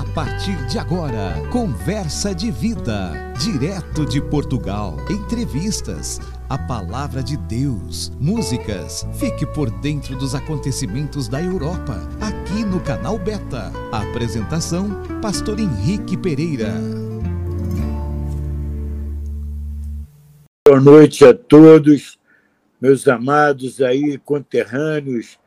A 0.00 0.04
partir 0.14 0.56
de 0.66 0.78
agora, 0.78 1.34
Conversa 1.52 2.34
de 2.34 2.50
Vida. 2.50 3.12
Direto 3.38 4.06
de 4.06 4.18
Portugal. 4.18 4.96
Entrevistas. 5.10 6.18
A 6.48 6.56
palavra 6.56 7.22
de 7.22 7.36
Deus. 7.36 8.10
Músicas. 8.18 9.06
Fique 9.12 9.44
por 9.44 9.70
dentro 9.82 10.16
dos 10.16 10.34
acontecimentos 10.34 11.28
da 11.28 11.42
Europa. 11.42 11.98
Aqui 12.18 12.64
no 12.64 12.80
canal 12.80 13.18
Beta. 13.18 13.70
Apresentação: 13.92 14.88
Pastor 15.20 15.60
Henrique 15.60 16.16
Pereira. 16.16 16.72
Boa 20.66 20.80
noite 20.80 21.26
a 21.26 21.34
todos, 21.34 22.18
meus 22.80 23.06
amados 23.06 23.82
aí, 23.82 24.16
conterrâneos, 24.16 25.38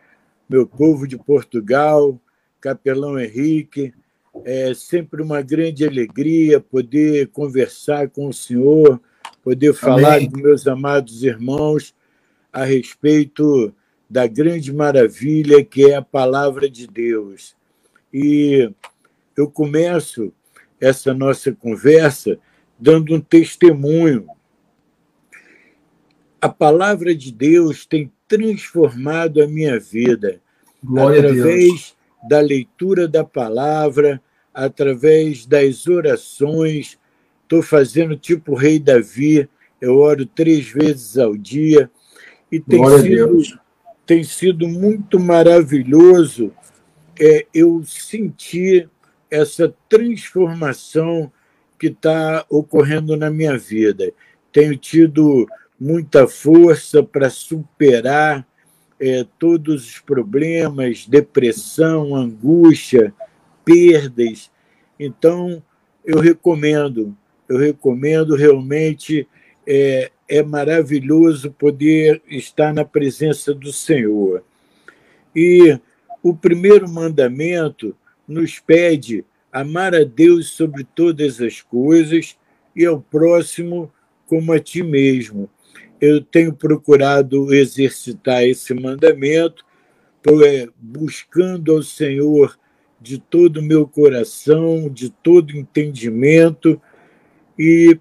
meu 0.48 0.68
povo 0.68 1.08
de 1.08 1.18
Portugal, 1.18 2.22
capelão 2.62 3.20
Henrique 3.20 3.92
é 4.46 4.74
sempre 4.74 5.22
uma 5.22 5.42
grande 5.42 5.86
alegria 5.86 6.60
poder 6.60 7.28
conversar 7.28 8.10
com 8.10 8.28
o 8.28 8.34
senhor, 8.34 9.00
poder 9.44 9.74
falar 9.74 10.16
Amém. 10.16 10.30
com 10.30 10.38
meus 10.38 10.68
amados 10.68 11.24
irmãos 11.24 11.94
a 12.52 12.64
respeito 12.64 13.74
da 14.10 14.28
grande 14.28 14.74
maravilha 14.74 15.64
que 15.64 15.90
é 15.90 15.96
a 15.96 16.02
palavra 16.02 16.70
de 16.70 16.88
Deus. 16.88 17.56
E 18.14 18.72
eu 19.36 19.50
começo 19.50 20.32
essa 20.80 21.14
nossa 21.14 21.52
conversa 21.52 22.38
dando 22.78 23.16
um 23.16 23.22
testemunho. 23.22 24.28
A 26.42 26.50
palavra 26.50 27.16
de 27.16 27.32
Deus 27.32 27.86
tem 27.86 28.12
transformado 28.28 29.42
a 29.42 29.48
minha 29.48 29.80
vida 29.80 30.42
Glória 30.84 31.20
através 31.20 31.96
da 32.28 32.40
leitura 32.40 33.08
da 33.08 33.24
palavra, 33.24 34.22
através 34.54 35.46
das 35.46 35.88
orações. 35.88 36.98
Estou 37.44 37.62
fazendo 37.62 38.16
tipo 38.16 38.54
o 38.54 38.56
rei 38.56 38.80
Davi, 38.80 39.50
eu 39.82 39.98
oro 39.98 40.26
três 40.26 40.70
vezes 40.70 41.18
ao 41.18 41.36
dia. 41.36 41.90
E 42.52 42.60
tem, 42.60 42.82
sido, 43.00 43.42
tem 44.06 44.24
sido 44.24 44.68
muito 44.68 45.20
maravilhoso 45.20 46.54
é, 47.20 47.46
eu 47.54 47.84
sentir 47.84 48.90
essa 49.30 49.74
transformação 49.90 51.32
que 51.80 51.88
está 51.88 52.46
ocorrendo 52.50 53.18
na 53.18 53.30
minha 53.30 53.58
vida. 53.58 54.12
Tenho 54.52 54.78
tido 54.78 55.48
muita 55.80 56.28
força 56.28 57.04
para 57.04 57.30
superar 57.30 58.48
é, 59.00 59.26
todos 59.38 59.88
os 59.88 60.00
problemas, 60.00 61.06
depressão, 61.08 62.16
angústia, 62.16 63.14
perdas. 63.66 64.52
Então, 65.00 65.62
eu 66.06 66.20
recomendo, 66.20 67.16
eu 67.48 67.58
recomendo 67.58 68.36
realmente, 68.36 69.28
é, 69.66 70.12
é 70.28 70.44
maravilhoso 70.44 71.52
poder 71.52 72.22
estar 72.28 72.74
na 72.74 72.86
presença 72.86 73.54
do 73.54 73.72
Senhor. 73.72 74.44
E 75.36 75.78
o 76.22 76.36
primeiro 76.36 76.90
mandamento 76.90 77.96
nos 78.28 78.60
pede 78.60 79.26
amar 79.52 79.94
a 79.94 80.04
Deus 80.04 80.52
sobre 80.52 80.84
todas 80.84 81.42
as 81.42 81.62
coisas 81.62 82.38
e 82.76 82.86
ao 82.86 83.02
próximo 83.02 83.92
como 84.26 84.52
a 84.52 84.60
ti 84.60 84.82
mesmo 84.82 85.50
eu 86.00 86.22
tenho 86.22 86.54
procurado 86.54 87.54
exercitar 87.54 88.44
esse 88.44 88.74
mandamento, 88.74 89.66
é, 90.46 90.68
buscando 90.78 91.74
ao 91.74 91.84
Senhor 91.84 92.58
de 93.00 93.18
todo 93.18 93.58
o 93.58 93.64
meu 93.64 93.88
coração, 93.88 94.90
de 94.90 95.10
todo 95.10 95.58
entendimento, 95.58 96.82
e 97.60 98.00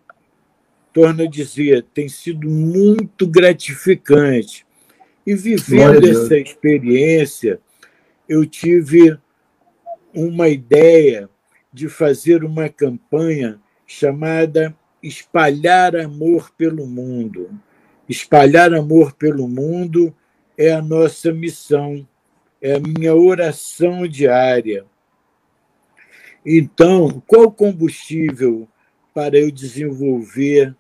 torno 0.93 1.25
a 1.25 1.27
dizer, 1.27 1.85
tem 1.95 2.09
sido 2.09 2.49
muito 2.49 3.27
gratificante. 3.27 4.67
E 5.27 5.35
vivendo 5.35 6.07
essa 6.07 6.37
experiência, 6.37 7.61
eu 8.29 8.45
tive 8.47 9.19
uma 10.15 10.49
ideia 10.49 11.29
de 11.73 11.89
fazer 11.89 12.45
uma 12.45 12.69
campanha 12.69 13.61
chamada 13.87 14.77
Espalhar 15.03 15.97
Amor 15.97 16.51
pelo 16.57 16.87
Mundo. 16.87 17.51
Espalhar 18.13 18.75
amor 18.75 19.15
pelo 19.15 19.49
mundo 19.49 20.15
é 20.59 20.71
a 20.71 20.83
nossa 20.83 21.33
missão, 21.33 22.07
é 22.61 22.75
a 22.75 22.79
minha 22.79 23.15
oração 23.15 24.07
diária. 24.07 24.85
Então, 26.45 27.23
qual 27.27 27.51
combustível 27.51 28.69
para 29.15 29.39
eu 29.39 29.51
desenvolver 29.51 30.77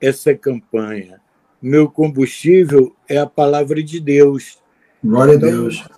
essa 0.00 0.34
campanha? 0.34 1.20
Meu 1.62 1.88
combustível 1.88 2.92
é 3.08 3.18
a 3.18 3.26
palavra 3.26 3.80
de 3.80 4.00
Deus. 4.00 4.58
Glória 5.00 5.34
então, 5.34 5.48
a 5.48 5.52
Deus. 5.52 5.88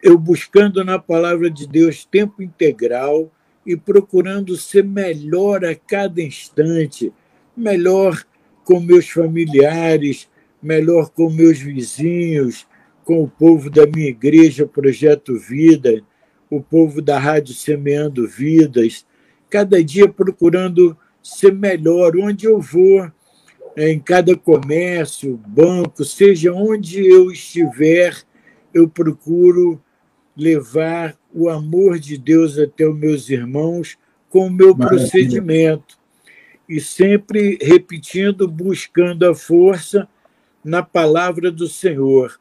Eu 0.00 0.16
buscando 0.16 0.84
na 0.84 0.96
palavra 0.96 1.50
de 1.50 1.66
Deus 1.66 2.04
tempo 2.04 2.40
integral 2.40 3.28
e 3.66 3.76
procurando 3.76 4.56
ser 4.56 4.84
melhor 4.84 5.64
a 5.64 5.74
cada 5.74 6.22
instante, 6.22 7.12
melhor 7.56 8.24
com 8.64 8.80
meus 8.80 9.08
familiares, 9.08 10.28
melhor 10.62 11.10
com 11.10 11.30
meus 11.30 11.58
vizinhos, 11.58 12.66
com 13.04 13.22
o 13.22 13.28
povo 13.28 13.70
da 13.70 13.86
minha 13.86 14.08
igreja, 14.08 14.66
Projeto 14.66 15.38
Vida, 15.38 16.02
o 16.48 16.60
povo 16.60 17.00
da 17.00 17.18
Rádio 17.18 17.54
Semeando 17.54 18.26
Vidas, 18.26 19.06
cada 19.48 19.82
dia 19.82 20.08
procurando 20.08 20.96
ser 21.22 21.52
melhor 21.52 22.16
onde 22.16 22.46
eu 22.46 22.60
vou, 22.60 23.10
em 23.76 23.98
cada 23.98 24.36
comércio, 24.36 25.40
banco, 25.46 26.04
seja 26.04 26.52
onde 26.52 27.04
eu 27.06 27.30
estiver, 27.30 28.16
eu 28.74 28.88
procuro 28.88 29.80
levar 30.36 31.16
o 31.32 31.48
amor 31.48 31.98
de 31.98 32.16
Deus 32.18 32.58
até 32.58 32.86
os 32.86 32.96
meus 32.96 33.28
irmãos 33.28 33.96
com 34.28 34.46
o 34.46 34.50
meu 34.50 34.74
Maravilha. 34.74 35.00
procedimento 35.00 35.99
e 36.70 36.80
sempre 36.80 37.58
repetindo, 37.60 38.46
buscando 38.46 39.28
a 39.28 39.34
força 39.34 40.08
na 40.64 40.84
palavra 40.84 41.50
do 41.50 41.66
Senhor. 41.66 42.40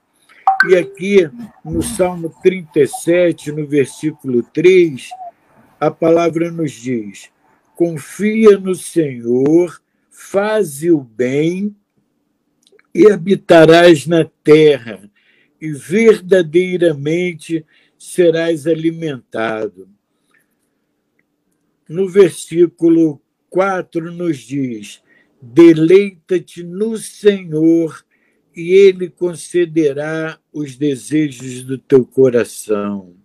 E 0.67 0.75
aqui 0.75 1.27
no 1.65 1.81
Salmo 1.81 2.29
37, 2.43 3.51
no 3.51 3.65
versículo 3.65 4.43
3, 4.43 5.09
a 5.79 5.89
palavra 5.89 6.51
nos 6.51 6.73
diz: 6.73 7.31
Confia 7.75 8.59
no 8.59 8.75
Senhor, 8.75 9.81
faze 10.11 10.91
o 10.91 11.01
bem 11.01 11.75
e 12.93 13.11
habitarás 13.11 14.05
na 14.05 14.29
terra, 14.43 15.09
e 15.59 15.71
verdadeiramente 15.71 17.65
serás 17.97 18.67
alimentado. 18.67 19.89
No 21.89 22.07
versículo 22.07 23.19
4 23.49 24.11
nos 24.11 24.37
diz: 24.37 25.01
Deleita-te 25.41 26.63
no 26.63 26.97
Senhor 26.97 28.05
e 28.55 28.73
Ele 28.73 29.09
concederá 29.09 30.39
os 30.51 30.75
desejos 30.75 31.63
do 31.63 31.77
teu 31.77 32.05
coração. 32.05 33.15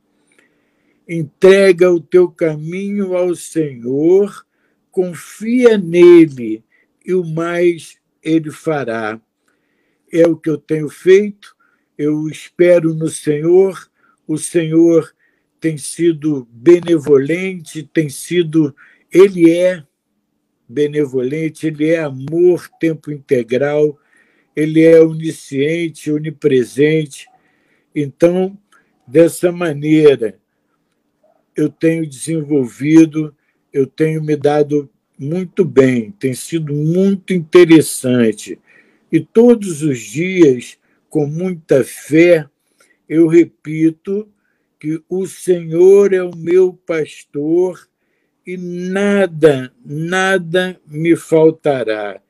Entrega 1.08 1.90
o 1.90 2.00
teu 2.00 2.30
caminho 2.30 3.14
ao 3.14 3.34
Senhor, 3.34 4.46
confia 4.90 5.76
nele 5.76 6.64
e 7.04 7.12
o 7.12 7.22
mais 7.22 7.98
ele 8.22 8.50
fará. 8.50 9.20
É 10.10 10.26
o 10.26 10.36
que 10.36 10.48
eu 10.48 10.56
tenho 10.56 10.88
feito, 10.88 11.54
eu 11.98 12.28
espero 12.28 12.94
no 12.94 13.08
Senhor, 13.08 13.90
o 14.26 14.38
Senhor 14.38 15.14
tem 15.60 15.76
sido 15.76 16.48
benevolente, 16.50 17.82
tem 17.82 18.08
sido, 18.08 18.74
ele 19.12 19.50
é 19.50 19.84
benevolente, 20.74 21.68
ele 21.68 21.88
é 21.88 22.00
amor, 22.00 22.68
tempo 22.80 23.12
integral, 23.12 23.96
ele 24.56 24.82
é 24.82 25.00
onisciente, 25.00 26.10
onipresente. 26.10 27.28
Então, 27.94 28.58
dessa 29.06 29.52
maneira, 29.52 30.38
eu 31.56 31.68
tenho 31.68 32.06
desenvolvido, 32.06 33.34
eu 33.72 33.86
tenho 33.86 34.22
me 34.22 34.36
dado 34.36 34.90
muito 35.16 35.64
bem, 35.64 36.10
tem 36.10 36.34
sido 36.34 36.74
muito 36.74 37.32
interessante. 37.32 38.58
E 39.12 39.20
todos 39.20 39.82
os 39.82 40.00
dias, 40.00 40.76
com 41.08 41.24
muita 41.26 41.84
fé, 41.84 42.48
eu 43.08 43.28
repito 43.28 44.28
que 44.80 45.00
o 45.08 45.26
Senhor 45.26 46.12
é 46.12 46.22
o 46.22 46.36
meu 46.36 46.72
pastor 46.72 47.88
e 48.46 48.56
nada, 48.56 49.72
nada 49.84 50.80
me 50.86 51.16
faltará. 51.16 52.20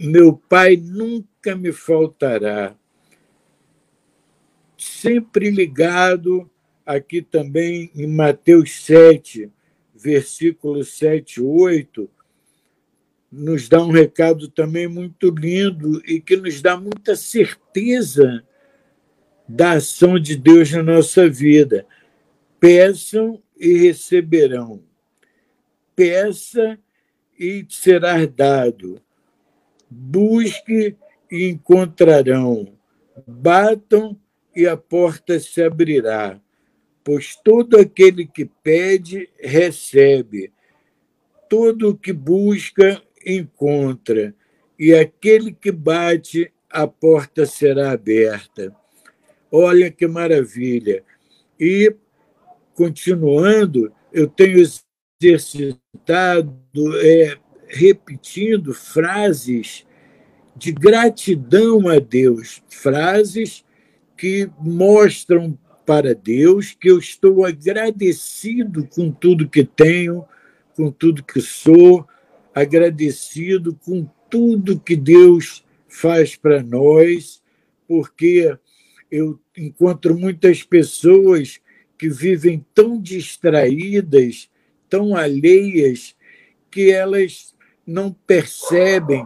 Meu 0.00 0.32
Pai 0.32 0.76
nunca 0.76 1.54
me 1.54 1.72
faltará. 1.72 2.74
Sempre 4.76 5.50
ligado 5.50 6.50
aqui 6.84 7.22
também 7.22 7.90
em 7.94 8.06
Mateus 8.06 8.82
7, 8.82 9.50
versículos 9.94 10.96
7 10.96 11.36
e 11.36 11.42
8, 11.42 12.10
nos 13.30 13.68
dá 13.68 13.84
um 13.84 13.90
recado 13.90 14.48
também 14.48 14.88
muito 14.88 15.30
lindo 15.30 16.02
e 16.04 16.20
que 16.20 16.36
nos 16.36 16.60
dá 16.60 16.76
muita 16.76 17.14
certeza 17.14 18.42
da 19.46 19.72
ação 19.72 20.18
de 20.18 20.36
Deus 20.36 20.72
na 20.72 20.82
nossa 20.82 21.28
vida. 21.28 21.86
Peçam 22.58 23.40
e 23.60 23.76
receberão. 23.76 24.82
Peça 25.94 26.78
e 27.38 27.66
será 27.68 28.24
dado. 28.24 29.02
Busque 29.90 30.96
e 31.30 31.48
encontrarão. 31.50 32.72
Batam 33.26 34.18
e 34.56 34.66
a 34.66 34.76
porta 34.76 35.38
se 35.38 35.62
abrirá. 35.62 36.40
Pois 37.04 37.36
todo 37.36 37.78
aquele 37.78 38.26
que 38.26 38.46
pede, 38.46 39.28
recebe. 39.38 40.50
Todo 41.48 41.90
o 41.90 41.96
que 41.96 42.12
busca, 42.12 43.02
encontra. 43.26 44.34
E 44.78 44.94
aquele 44.94 45.52
que 45.52 45.70
bate, 45.70 46.50
a 46.70 46.86
porta 46.86 47.44
será 47.44 47.90
aberta. 47.90 48.74
Olha 49.50 49.90
que 49.90 50.06
maravilha. 50.06 51.02
E, 51.58 51.94
continuando, 52.80 53.92
eu 54.10 54.26
tenho 54.26 54.58
exercitado, 55.22 56.50
é, 57.02 57.36
repetindo 57.68 58.72
frases 58.72 59.86
de 60.56 60.72
gratidão 60.72 61.88
a 61.88 61.98
Deus, 61.98 62.62
frases 62.70 63.62
que 64.16 64.50
mostram 64.58 65.58
para 65.84 66.14
Deus 66.14 66.74
que 66.74 66.90
eu 66.90 66.98
estou 66.98 67.44
agradecido 67.44 68.86
com 68.86 69.10
tudo 69.10 69.46
que 69.46 69.62
tenho, 69.62 70.24
com 70.74 70.90
tudo 70.90 71.22
que 71.22 71.42
sou, 71.42 72.08
agradecido 72.54 73.78
com 73.84 74.08
tudo 74.30 74.80
que 74.80 74.96
Deus 74.96 75.62
faz 75.86 76.34
para 76.34 76.62
nós, 76.62 77.42
porque 77.86 78.56
eu 79.10 79.38
encontro 79.54 80.18
muitas 80.18 80.62
pessoas 80.62 81.60
que 82.00 82.08
vivem 82.08 82.64
tão 82.74 82.98
distraídas, 82.98 84.48
tão 84.88 85.14
alheias, 85.14 86.16
que 86.70 86.90
elas 86.90 87.54
não 87.86 88.10
percebem 88.10 89.22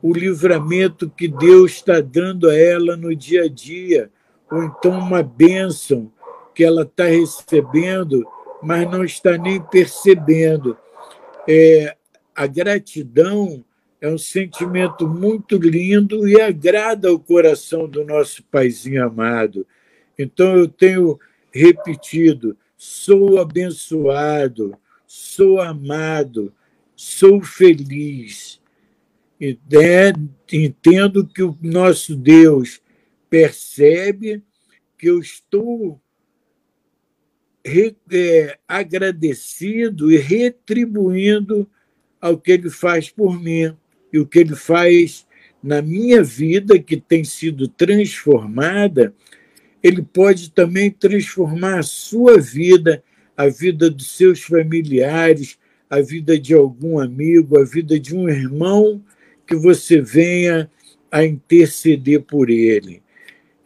o 0.00 0.12
livramento 0.12 1.10
que 1.10 1.26
Deus 1.26 1.72
está 1.72 2.00
dando 2.00 2.48
a 2.48 2.56
ela 2.56 2.96
no 2.96 3.16
dia 3.16 3.42
a 3.42 3.48
dia, 3.48 4.12
ou 4.48 4.62
então 4.62 4.92
uma 4.92 5.24
bênção 5.24 6.12
que 6.54 6.62
ela 6.62 6.82
está 6.82 7.06
recebendo, 7.06 8.24
mas 8.62 8.88
não 8.88 9.04
está 9.04 9.36
nem 9.36 9.60
percebendo. 9.60 10.78
É, 11.48 11.96
a 12.32 12.46
gratidão 12.46 13.64
é 14.00 14.08
um 14.08 14.18
sentimento 14.18 15.08
muito 15.08 15.56
lindo 15.56 16.28
e 16.28 16.40
agrada 16.40 17.08
ao 17.08 17.18
coração 17.18 17.88
do 17.88 18.04
nosso 18.04 18.44
paizinho 18.44 19.04
amado. 19.04 19.66
Então, 20.16 20.56
eu 20.56 20.68
tenho 20.68 21.18
repetido: 21.54 22.56
sou 22.76 23.40
abençoado, 23.40 24.76
sou 25.06 25.60
amado, 25.60 26.52
sou 26.96 27.40
feliz. 27.40 28.60
É, 29.40 30.12
entendo 30.52 31.26
que 31.26 31.42
o 31.42 31.56
nosso 31.62 32.16
Deus 32.16 32.80
percebe 33.28 34.42
que 34.98 35.08
eu 35.08 35.20
estou 35.20 36.00
é, 38.10 38.58
agradecido 38.66 40.10
e 40.10 40.16
retribuindo 40.16 41.68
ao 42.20 42.38
que 42.38 42.52
ele 42.52 42.70
faz 42.70 43.10
por 43.10 43.38
mim 43.38 43.76
e 44.12 44.18
o 44.18 44.26
que 44.26 44.38
ele 44.38 44.56
faz 44.56 45.26
na 45.62 45.82
minha 45.82 46.22
vida, 46.22 46.78
que 46.78 46.96
tem 46.96 47.24
sido 47.24 47.66
transformada, 47.68 49.14
ele 49.84 50.00
pode 50.00 50.50
também 50.50 50.90
transformar 50.90 51.80
a 51.80 51.82
sua 51.82 52.40
vida, 52.40 53.04
a 53.36 53.48
vida 53.48 53.90
dos 53.90 54.16
seus 54.16 54.40
familiares, 54.40 55.58
a 55.90 56.00
vida 56.00 56.40
de 56.40 56.54
algum 56.54 56.98
amigo, 56.98 57.58
a 57.58 57.64
vida 57.64 58.00
de 58.00 58.16
um 58.16 58.26
irmão 58.26 59.04
que 59.46 59.54
você 59.54 60.00
venha 60.00 60.70
a 61.12 61.22
interceder 61.22 62.22
por 62.22 62.48
ele. 62.48 63.02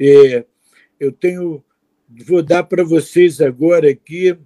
É, 0.01 0.45
eu 0.99 1.13
tenho, 1.13 1.63
vou 2.27 2.43
dar 2.43 2.65
para 2.65 2.83
vocês 2.83 3.41
agora 3.41 3.89
aqui 3.89 4.37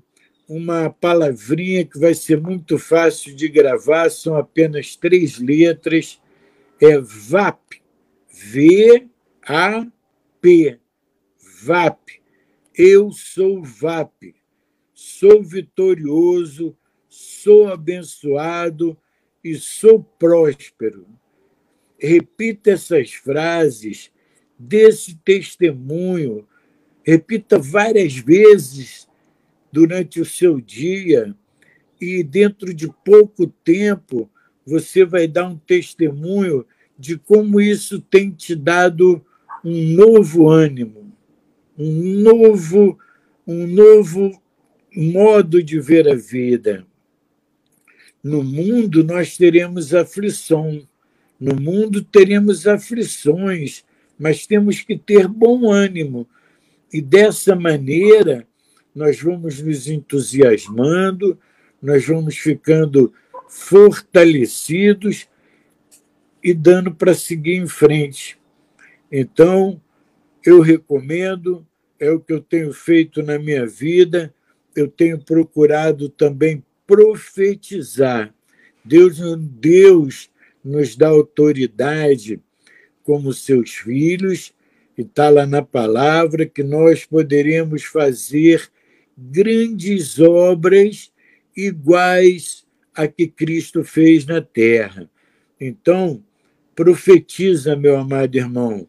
uma 0.47 0.91
palavrinha 0.91 1.87
que 1.87 1.99
vai 1.99 2.13
ser 2.13 2.39
muito 2.39 2.77
fácil 2.77 3.35
de 3.35 3.49
gravar, 3.49 4.11
são 4.11 4.37
apenas 4.37 4.95
três 4.95 5.39
letras, 5.39 6.21
é 6.79 6.99
VAP, 6.99 7.81
V-A-P, 8.31 9.93
VAP. 11.64 12.20
Eu 12.75 13.12
sou 13.12 13.62
VAP, 13.62 14.35
sou 14.93 15.43
vitorioso, 15.43 16.76
sou 17.09 17.69
abençoado 17.69 18.97
e 19.44 19.55
sou 19.55 20.03
próspero. 20.03 21.06
Repita 21.99 22.73
essas 22.73 23.12
frases 23.12 24.11
desse 24.59 25.14
testemunho, 25.17 26.49
repita 27.05 27.59
várias 27.59 28.17
vezes 28.17 29.08
durante 29.70 30.20
o 30.20 30.25
seu 30.25 30.61
dia 30.61 31.35
e 32.00 32.25
dentro 32.25 32.75
de 32.75 32.88
pouco 33.05 33.47
tempo 33.47 34.29
você 34.67 35.05
vai 35.05 35.29
dar 35.29 35.47
um 35.49 35.56
testemunho 35.56 36.67
de 36.99 37.17
como 37.17 37.61
isso 37.61 38.00
tem 38.00 38.31
te 38.31 38.55
dado 38.55 39.25
um 39.65 39.94
novo 39.94 40.49
ânimo, 40.49 41.02
um 41.79 42.21
novo, 42.21 42.99
um 43.47 43.67
novo 43.67 44.43
modo 44.95 45.63
de 45.63 45.81
ver 45.81 46.09
a 46.09 46.15
vida. 46.15 46.87
No 48.23 48.43
mundo 48.43 49.03
nós 49.03 49.37
teremos 49.37 49.95
aflição, 49.95 50.87
no 51.41 51.57
mundo 51.57 52.05
teremos 52.05 52.67
aflições, 52.67 53.85
mas 54.19 54.47
temos 54.47 54.81
que 54.81 54.97
ter 54.97 55.27
bom 55.27 55.71
ânimo. 55.71 56.29
E 56.93 57.01
dessa 57.01 57.57
maneira 57.57 58.47
nós 58.95 59.21
vamos 59.21 59.61
nos 59.61 59.89
entusiasmando, 59.89 61.39
nós 61.81 62.06
vamos 62.06 62.37
ficando 62.37 63.13
fortalecidos 63.49 65.27
e 66.43 66.55
dando 66.55 66.94
para 66.94 67.15
seguir 67.15 67.55
em 67.55 67.67
frente. 67.67 68.39
Então, 69.11 69.81
eu 70.44 70.61
recomendo, 70.61 71.67
é 72.03 72.11
o 72.11 72.19
que 72.19 72.32
eu 72.32 72.41
tenho 72.41 72.73
feito 72.73 73.23
na 73.23 73.39
minha 73.39 73.65
vida, 73.65 74.35
eu 74.75 74.89
tenho 74.89 75.21
procurado 75.21 76.09
também 76.09 76.65
profetizar. 76.85 78.35
Deus, 78.85 79.21
Deus 79.39 80.29
nos 80.65 80.97
dá 80.97 81.06
autoridade 81.06 82.41
como 83.05 83.32
seus 83.32 83.71
filhos, 83.71 84.53
e 84.99 85.03
está 85.03 85.31
lá 85.31 85.47
na 85.47 85.63
palavra 85.63 86.44
que 86.44 86.65
nós 86.65 87.05
poderemos 87.05 87.85
fazer 87.85 88.69
grandes 89.17 90.19
obras 90.19 91.13
iguais 91.56 92.67
a 92.97 93.06
que 93.06 93.29
Cristo 93.29 93.85
fez 93.85 94.27
na 94.27 94.41
terra. 94.41 95.09
Então, 95.61 96.21
profetiza, 96.75 97.77
meu 97.77 97.97
amado 97.97 98.35
irmão, 98.35 98.89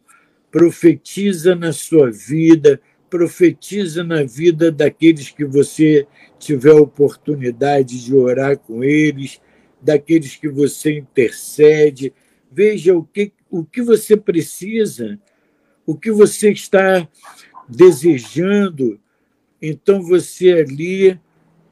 profetiza 0.50 1.54
na 1.54 1.72
sua 1.72 2.10
vida, 2.10 2.80
profetiza 3.14 4.02
na 4.02 4.24
vida 4.24 4.72
daqueles 4.72 5.30
que 5.30 5.44
você 5.44 6.04
tiver 6.36 6.72
oportunidade 6.72 8.04
de 8.04 8.12
orar 8.12 8.58
com 8.58 8.82
eles, 8.82 9.40
daqueles 9.80 10.34
que 10.34 10.48
você 10.48 10.98
intercede. 10.98 12.12
Veja 12.50 12.92
o 12.92 13.04
que, 13.04 13.32
o 13.48 13.64
que 13.64 13.82
você 13.82 14.16
precisa, 14.16 15.16
o 15.86 15.96
que 15.96 16.10
você 16.10 16.50
está 16.50 17.08
desejando 17.68 18.98
então 19.66 20.02
você 20.02 20.52
ali 20.52 21.18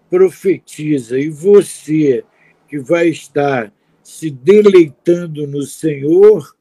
profetiza, 0.08 1.18
e 1.18 1.28
você 1.28 2.24
que 2.66 2.78
vai 2.78 3.08
estar 3.08 3.70
se 4.02 4.30
deleitando 4.30 5.46
no 5.46 5.60
Senhor, 5.60 6.56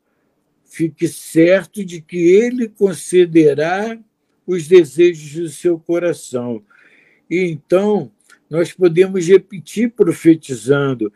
fique 0.66 1.08
certo 1.08 1.86
de 1.86 2.02
que 2.02 2.18
Ele 2.18 2.68
concederá 2.68 3.98
os 4.53 4.67
desejos 4.67 5.34
do 5.34 5.50
seu 5.50 5.79
coração. 5.79 6.63
E 7.29 7.39
então 7.46 8.12
nós 8.50 8.74
podemos 8.74 9.27
repetir 9.27 9.91
profetizando: 9.91 11.12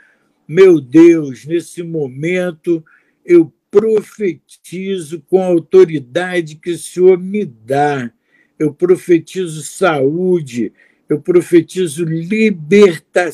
Meu 0.48 0.80
Deus, 0.80 1.46
nesse 1.46 1.84
momento 1.84 2.84
eu 3.26 3.52
profetizo 3.70 5.22
com 5.22 5.42
a 5.42 5.48
autoridade 5.48 6.56
que 6.56 6.72
o 6.72 6.78
Senhor 6.78 7.20
me 7.20 7.44
dá 7.46 8.12
eu 8.58 8.74
profetizo 8.74 9.64
saúde, 9.64 10.74
eu 11.10 11.22
profetizo 11.22 12.06
libertação. 12.06 13.34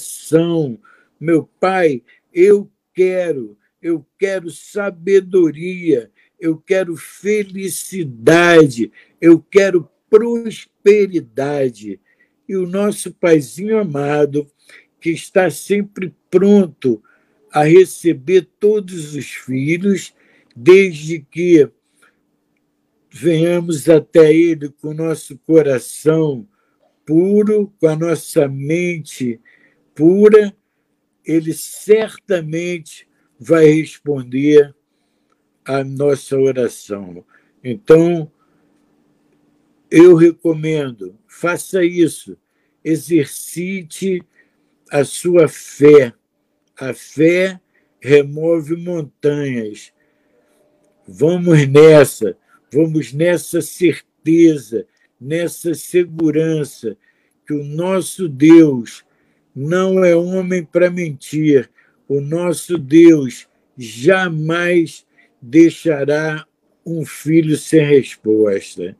Meu 1.19 1.47
Pai, 1.59 2.01
eu 2.33 2.69
quero, 2.93 3.57
eu 3.81 4.05
quero 4.17 4.49
sabedoria, 4.49 6.11
eu 6.41 6.57
quero 6.57 6.97
felicidade, 6.97 8.91
eu 9.21 9.39
quero 9.39 9.87
prosperidade. 10.09 12.01
E 12.49 12.55
o 12.57 12.65
nosso 12.65 13.13
Paizinho 13.13 13.77
amado, 13.77 14.47
que 14.99 15.11
está 15.11 15.51
sempre 15.51 16.13
pronto 16.31 17.01
a 17.53 17.63
receber 17.63 18.49
todos 18.59 19.13
os 19.13 19.27
filhos, 19.27 20.15
desde 20.55 21.19
que 21.19 21.69
venhamos 23.11 23.87
até 23.87 24.33
Ele 24.33 24.69
com 24.69 24.87
o 24.89 24.95
nosso 24.95 25.37
coração 25.37 26.47
puro, 27.05 27.71
com 27.79 27.87
a 27.87 27.95
nossa 27.95 28.47
mente 28.47 29.39
pura, 29.93 30.55
Ele 31.23 31.53
certamente 31.53 33.07
vai 33.39 33.65
responder 33.65 34.73
a 35.65 35.83
nossa 35.83 36.37
oração. 36.37 37.23
Então, 37.63 38.31
eu 39.89 40.15
recomendo, 40.15 41.17
faça 41.27 41.83
isso, 41.83 42.37
exercite 42.83 44.23
a 44.89 45.03
sua 45.03 45.47
fé. 45.47 46.13
A 46.77 46.93
fé 46.93 47.59
remove 47.99 48.75
montanhas. 48.75 49.93
Vamos 51.07 51.67
nessa, 51.67 52.37
vamos 52.73 53.13
nessa 53.13 53.61
certeza, 53.61 54.87
nessa 55.19 55.73
segurança 55.73 56.97
que 57.45 57.53
o 57.53 57.63
nosso 57.63 58.27
Deus 58.27 59.03
não 59.53 60.03
é 60.03 60.15
homem 60.15 60.63
para 60.63 60.89
mentir, 60.89 61.69
o 62.07 62.21
nosso 62.21 62.77
Deus 62.77 63.47
jamais 63.77 65.05
deixará 65.41 66.45
um 66.85 67.05
filho 67.05 67.57
sem 67.57 67.83
resposta. 67.83 68.95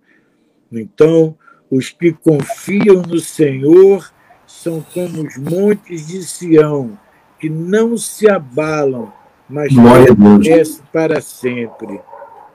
Então, 0.72 1.38
os 1.70 1.90
que 1.90 2.12
confiam 2.12 3.02
no 3.02 3.20
Senhor 3.20 4.12
são 4.46 4.82
como 4.94 5.26
os 5.26 5.38
montes 5.38 6.08
de 6.08 6.24
Sião, 6.24 6.98
que 7.40 7.50
não 7.50 7.98
se 7.98 8.30
abalam, 8.30 9.12
mas 9.50 9.74
permanecem 9.74 10.84
para 10.92 11.22
sempre. 11.22 12.00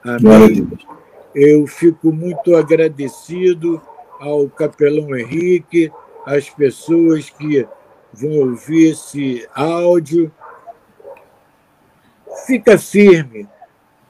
Amém. 0.03 0.67
Eu 1.33 1.67
fico 1.67 2.11
muito 2.11 2.55
agradecido 2.55 3.81
ao 4.19 4.49
capelão 4.49 5.15
Henrique, 5.15 5.91
às 6.25 6.49
pessoas 6.49 7.29
que 7.29 7.67
vão 8.13 8.49
ouvir 8.49 8.91
esse 8.91 9.47
áudio. 9.53 10.31
Fica 12.45 12.77
firme, 12.77 13.47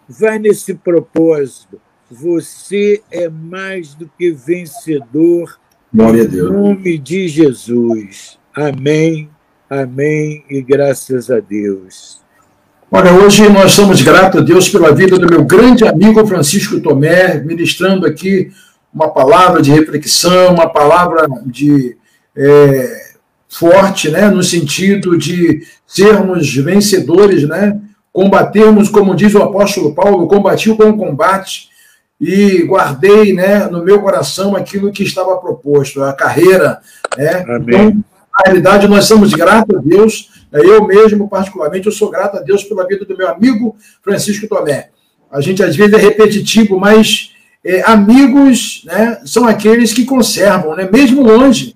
vai 0.08 0.40
nesse 0.40 0.74
propósito. 0.74 1.80
Você 2.10 3.02
é 3.12 3.28
mais 3.28 3.94
do 3.94 4.10
que 4.18 4.32
vencedor. 4.32 5.60
Glória 5.94 6.24
a 6.24 6.28
Deus. 6.28 6.50
Em 6.50 6.54
nome 6.54 6.98
de 6.98 7.28
Jesus. 7.28 8.38
Amém, 8.56 9.30
amém 9.70 10.44
e 10.50 10.62
graças 10.62 11.30
a 11.30 11.40
Deus. 11.40 12.22
Olha, 12.90 13.14
hoje 13.14 13.50
nós 13.50 13.74
somos 13.74 14.02
gratos 14.02 14.42
a 14.42 14.44
Deus 14.44 14.70
pela 14.70 14.96
vida 14.96 15.20
do 15.20 15.30
meu 15.30 15.44
grande 15.44 15.86
amigo 15.86 16.26
Francisco 16.26 16.80
Tomé, 16.80 17.40
ministrando 17.42 18.06
aqui 18.06 18.50
uma 18.94 19.10
palavra 19.10 19.62
de 19.62 19.72
reflexão, 19.72 20.54
uma 20.54 20.70
palavra 20.70 21.28
de 21.46 21.98
é, 22.36 23.08
forte, 23.50 24.10
né, 24.10 24.30
no 24.30 24.42
sentido 24.42 25.18
de 25.18 25.64
sermos 25.86 26.56
vencedores, 26.56 27.48
né, 27.48 27.78
combatermos, 28.18 28.90
como 28.90 29.14
diz 29.14 29.36
o 29.36 29.44
apóstolo 29.44 29.94
Paulo, 29.94 30.28
combati 30.28 30.72
o 30.72 30.76
bom 30.76 30.98
combate 30.98 31.70
e 32.20 32.64
guardei, 32.64 33.32
né, 33.32 33.68
no 33.68 33.86
meu 33.86 34.02
coração 34.02 34.56
aquilo 34.56 34.92
que 34.92 35.04
estava 35.04 35.38
proposto, 35.38 36.02
a 36.02 36.12
carreira, 36.14 36.80
né. 37.16 37.46
Então, 37.62 37.92
na 37.94 38.40
realidade, 38.44 38.88
nós 38.88 39.06
somos 39.06 39.32
gratos 39.36 39.78
a 39.78 39.80
Deus 39.80 40.32
é, 40.52 40.62
eu 40.62 40.84
mesmo, 40.88 41.30
particularmente, 41.30 41.86
eu 41.86 41.92
sou 41.92 42.10
grato 42.10 42.38
a 42.38 42.42
Deus 42.42 42.64
pela 42.64 42.88
vida 42.88 43.06
do 43.06 43.16
meu 43.16 43.30
amigo 43.30 43.76
Francisco 44.02 44.48
Tomé. 44.48 44.90
A 45.32 45.40
gente, 45.40 45.62
às 45.62 45.76
vezes, 45.76 45.94
é 45.94 45.98
repetitivo, 45.98 46.80
mas 46.80 47.36
é, 47.64 47.84
amigos 47.84 48.82
né, 48.84 49.22
são 49.26 49.46
aqueles 49.46 49.94
que 49.94 50.06
conservam, 50.06 50.76
né, 50.76 50.90
mesmo 50.92 51.22
longe, 51.22 51.76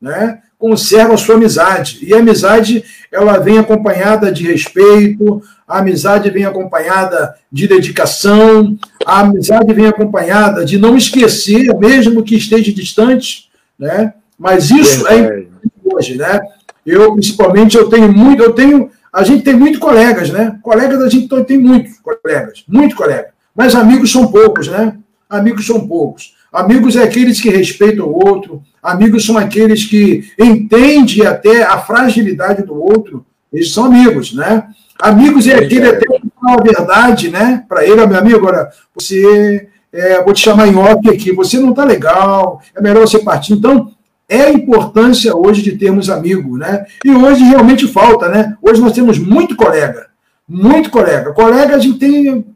né, 0.00 0.40
conservam 0.60 1.16
sua 1.16 1.36
amizade. 1.36 1.98
E 2.02 2.12
a 2.12 2.18
amizade, 2.18 2.84
ela 3.10 3.38
vem 3.38 3.58
acompanhada 3.58 4.30
de 4.30 4.46
respeito, 4.46 5.42
a 5.66 5.78
amizade 5.78 6.30
vem 6.30 6.44
acompanhada 6.44 7.34
de 7.50 7.66
dedicação, 7.66 8.76
a 9.06 9.20
amizade 9.20 9.72
vem 9.72 9.86
acompanhada 9.86 10.64
de 10.64 10.78
não 10.78 10.96
esquecer, 10.96 11.74
mesmo 11.78 12.22
que 12.22 12.36
esteja 12.36 12.70
distante, 12.72 13.48
né? 13.78 14.12
Mas 14.38 14.70
isso 14.70 15.08
é 15.08 15.18
importante 15.18 15.72
hoje, 15.84 16.16
né? 16.16 16.40
Eu, 16.84 17.14
principalmente, 17.14 17.76
eu 17.76 17.88
tenho 17.88 18.12
muito, 18.12 18.42
eu 18.42 18.52
tenho, 18.52 18.90
a 19.10 19.24
gente 19.24 19.42
tem 19.42 19.54
muitos 19.54 19.80
colegas, 19.80 20.28
né? 20.28 20.58
Colegas 20.62 21.00
a 21.00 21.08
gente 21.08 21.28
tem 21.44 21.58
muitos 21.58 21.98
colegas, 22.00 22.64
muito 22.68 22.94
colega. 22.94 23.30
Mas 23.56 23.74
amigos 23.74 24.12
são 24.12 24.26
poucos, 24.30 24.68
né? 24.68 24.96
Amigos 25.28 25.66
são 25.66 25.86
poucos. 25.86 26.34
Amigos 26.52 26.96
é 26.96 27.04
aqueles 27.04 27.40
que 27.40 27.48
respeitam 27.48 28.06
o 28.06 28.26
outro, 28.26 28.62
amigos 28.82 29.24
são 29.24 29.38
aqueles 29.38 29.84
que 29.84 30.30
entendem 30.38 31.24
até 31.24 31.62
a 31.62 31.78
fragilidade 31.78 32.62
do 32.62 32.74
outro. 32.74 33.24
Eles 33.52 33.72
são 33.72 33.84
amigos, 33.84 34.34
né? 34.34 34.64
Amigos 35.00 35.46
é 35.46 35.54
aquele 35.54 35.88
até 35.88 36.06
que 36.06 36.28
fala 36.40 36.60
a 36.60 36.62
verdade, 36.62 37.30
né? 37.30 37.64
Para 37.68 37.84
ele, 37.84 38.04
meu 38.06 38.18
amigo, 38.18 38.36
agora, 38.36 38.70
você, 38.94 39.68
é, 39.92 40.22
vou 40.22 40.34
te 40.34 40.40
chamar 40.40 40.66
em 40.66 40.76
off 40.76 41.08
aqui, 41.08 41.32
você 41.32 41.58
não 41.58 41.72
tá 41.72 41.84
legal, 41.84 42.60
é 42.76 42.82
melhor 42.82 43.06
você 43.06 43.20
partir. 43.20 43.54
Então, 43.54 43.92
é 44.28 44.42
a 44.42 44.52
importância 44.52 45.34
hoje 45.36 45.62
de 45.62 45.76
termos 45.76 46.08
amigos, 46.10 46.58
né? 46.58 46.84
E 47.04 47.10
hoje 47.10 47.42
realmente 47.42 47.88
falta, 47.88 48.28
né? 48.28 48.56
Hoje 48.62 48.80
nós 48.80 48.92
temos 48.92 49.18
muito 49.18 49.56
colega, 49.56 50.06
muito 50.48 50.90
colega. 50.90 51.32
Colega 51.32 51.74
a 51.74 51.78
gente 51.78 51.98
tem 51.98 52.46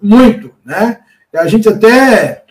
muito, 0.00 0.50
né? 0.64 0.98
A 1.34 1.46
gente 1.46 1.68
até 1.68 2.44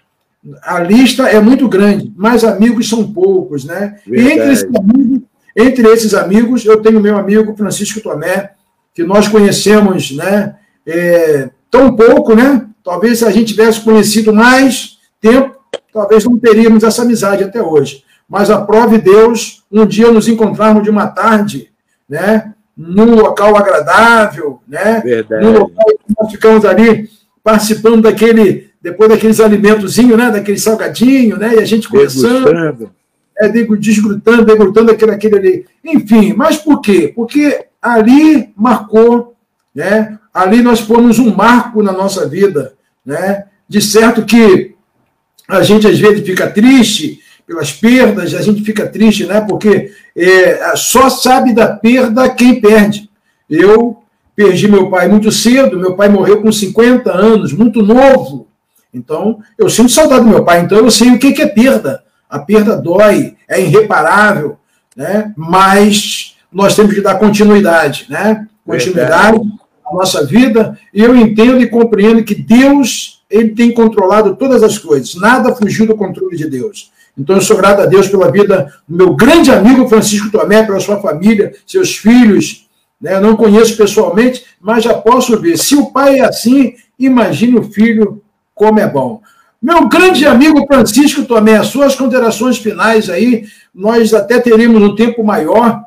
a 0.64 0.80
lista 0.80 1.28
é 1.28 1.40
muito 1.40 1.68
grande, 1.68 2.14
mas 2.16 2.44
amigos 2.44 2.90
são 2.90 3.12
poucos, 3.12 3.66
né? 3.66 4.00
E 4.08 4.20
entre 4.20 4.52
esses, 4.52 4.70
amigos, 4.76 5.22
entre 5.56 5.88
esses 5.90 6.14
amigos, 6.14 6.66
eu 6.66 6.82
tenho 6.82 7.02
meu 7.02 7.18
amigo 7.18 7.56
Francisco 7.56 8.02
Tomé, 8.02 8.52
que 8.94 9.04
nós 9.04 9.28
conhecemos, 9.28 10.12
né? 10.12 10.56
É, 10.86 11.50
tão 11.70 11.96
pouco, 11.96 12.36
né? 12.36 12.66
Talvez 12.84 13.20
se 13.20 13.26
a 13.26 13.32
gente 13.32 13.54
tivesse 13.54 13.82
conhecido 13.82 14.34
mais 14.34 14.98
tempo, 15.20 15.56
talvez 15.94 16.24
não 16.24 16.38
teríamos 16.38 16.84
essa 16.84 17.02
amizade 17.02 17.44
até 17.44 17.62
hoje 17.62 18.06
mas 18.28 18.50
aprove 18.50 18.98
Deus 18.98 19.64
um 19.72 19.86
dia 19.86 20.12
nos 20.12 20.28
encontrarmos 20.28 20.84
de 20.84 20.90
uma 20.90 21.08
tarde, 21.08 21.72
né? 22.10 22.54
Num 22.76 23.16
local 23.16 23.56
agradável, 23.56 24.60
né? 24.68 25.02
Verdade. 25.04 25.44
Num 25.44 25.54
local 25.54 25.86
que 25.86 26.16
nós 26.20 26.32
ficamos 26.32 26.66
ali 26.66 27.10
participando 27.48 28.02
daquele, 28.02 28.72
depois 28.82 29.10
daqueles 29.10 29.40
alimentozinhos, 29.40 30.18
né? 30.18 30.30
Daquele 30.30 30.58
salgadinho, 30.58 31.38
né? 31.38 31.56
E 31.56 31.60
a 31.60 31.66
gente 31.66 31.88
conversando. 31.88 32.92
É, 33.40 33.48
desgrutando, 33.48 34.44
degutando 34.44 34.92
aquele, 34.92 35.12
aquele 35.12 35.38
ali. 35.38 35.66
Enfim, 35.82 36.34
mas 36.34 36.58
por 36.58 36.82
quê? 36.82 37.14
Porque 37.16 37.68
ali 37.82 38.50
marcou, 38.54 39.34
né? 39.74 40.20
Ali 40.34 40.62
nós 40.62 40.82
fomos 40.82 41.20
um 41.20 41.34
marco 41.34 41.82
na 41.82 41.94
nossa 41.94 42.28
vida, 42.28 42.74
né? 43.06 43.46
De 43.66 43.82
certo 43.82 44.26
que 44.26 44.76
a 45.48 45.62
gente 45.64 45.88
às 45.88 45.98
vezes 45.98 46.26
fica 46.26 46.50
triste, 46.50 47.22
pelas 47.46 47.72
perdas, 47.72 48.34
a 48.34 48.42
gente 48.42 48.62
fica 48.62 48.86
triste, 48.86 49.26
né? 49.26 49.40
Porque 49.40 49.94
é, 50.14 50.76
só 50.76 51.10
sabe 51.10 51.54
da 51.54 51.68
perda 51.70 52.28
quem 52.28 52.60
perde. 52.60 53.10
Eu 53.50 54.04
perdi 54.38 54.68
meu 54.68 54.88
pai 54.88 55.08
muito 55.08 55.32
cedo, 55.32 55.80
meu 55.80 55.96
pai 55.96 56.10
morreu 56.10 56.44
com 56.44 56.52
50 56.52 57.12
anos, 57.12 57.52
muito 57.52 57.82
novo. 57.82 58.48
Então, 58.94 59.40
eu 59.58 59.68
sinto 59.68 59.90
saudade 59.90 60.24
do 60.24 60.30
meu 60.30 60.46
pai, 60.46 60.62
então 60.62 60.78
eu 60.78 60.92
sei 60.92 61.10
o 61.10 61.18
que 61.18 61.42
é 61.42 61.48
perda. 61.48 62.04
A 62.30 62.38
perda 62.38 62.78
dói, 62.78 63.36
é 63.50 63.60
irreparável, 63.60 64.58
né? 64.96 65.34
Mas 65.36 66.36
nós 66.54 66.76
temos 66.76 66.94
que 66.94 67.02
dar 67.02 67.16
continuidade, 67.16 68.06
né? 68.10 68.48
Continuidade 68.64 69.40
à 69.84 69.96
nossa 69.96 70.24
vida. 70.24 70.78
E 70.94 71.02
eu 71.02 71.16
entendo 71.16 71.60
e 71.60 71.68
compreendo 71.68 72.24
que 72.24 72.36
Deus 72.36 73.24
ele 73.30 73.50
tem 73.50 73.74
controlado 73.74 74.36
todas 74.36 74.62
as 74.62 74.78
coisas. 74.78 75.16
Nada 75.16 75.56
fugiu 75.56 75.88
do 75.88 75.96
controle 75.96 76.38
de 76.38 76.48
Deus. 76.48 76.92
Então, 77.18 77.38
eu 77.38 77.42
sou 77.42 77.58
grato 77.58 77.82
a 77.82 77.86
Deus 77.88 78.08
pela 78.08 78.32
vida 78.32 78.72
do 78.88 78.96
meu 78.96 79.16
grande 79.16 79.52
amigo 79.52 79.88
Francisco 79.88 80.30
Tomé, 80.30 80.64
pela 80.64 80.80
sua 80.80 81.02
família, 81.02 81.54
seus 81.66 81.96
filhos. 81.96 82.67
Né? 83.02 83.16
Eu 83.16 83.22
não 83.22 83.36
conheço 83.36 83.78
pessoalmente, 83.78 84.46
mas 84.60 84.84
já 84.84 84.94
posso 84.94 85.40
ver. 85.40 85.58
Se 85.58 85.76
o 85.76 85.88
pai 85.88 86.20
é 86.20 86.26
assim, 86.26 86.76
imagine 87.00 87.58
o 87.58 87.64
filho 87.64 88.22
como 88.54 88.80
é 88.80 88.88
bom. 88.88 89.22
Meu 89.62 89.88
grande 89.88 90.26
amigo 90.26 90.66
Francisco 90.68 91.26
Tomé, 91.26 91.64
suas 91.64 91.96
considerações 91.96 92.58
finais 92.58 93.10
aí, 93.10 93.46
nós 93.74 94.14
até 94.14 94.40
teremos 94.40 94.82
um 94.82 94.96
tempo 94.96 95.24
maior, 95.24 95.84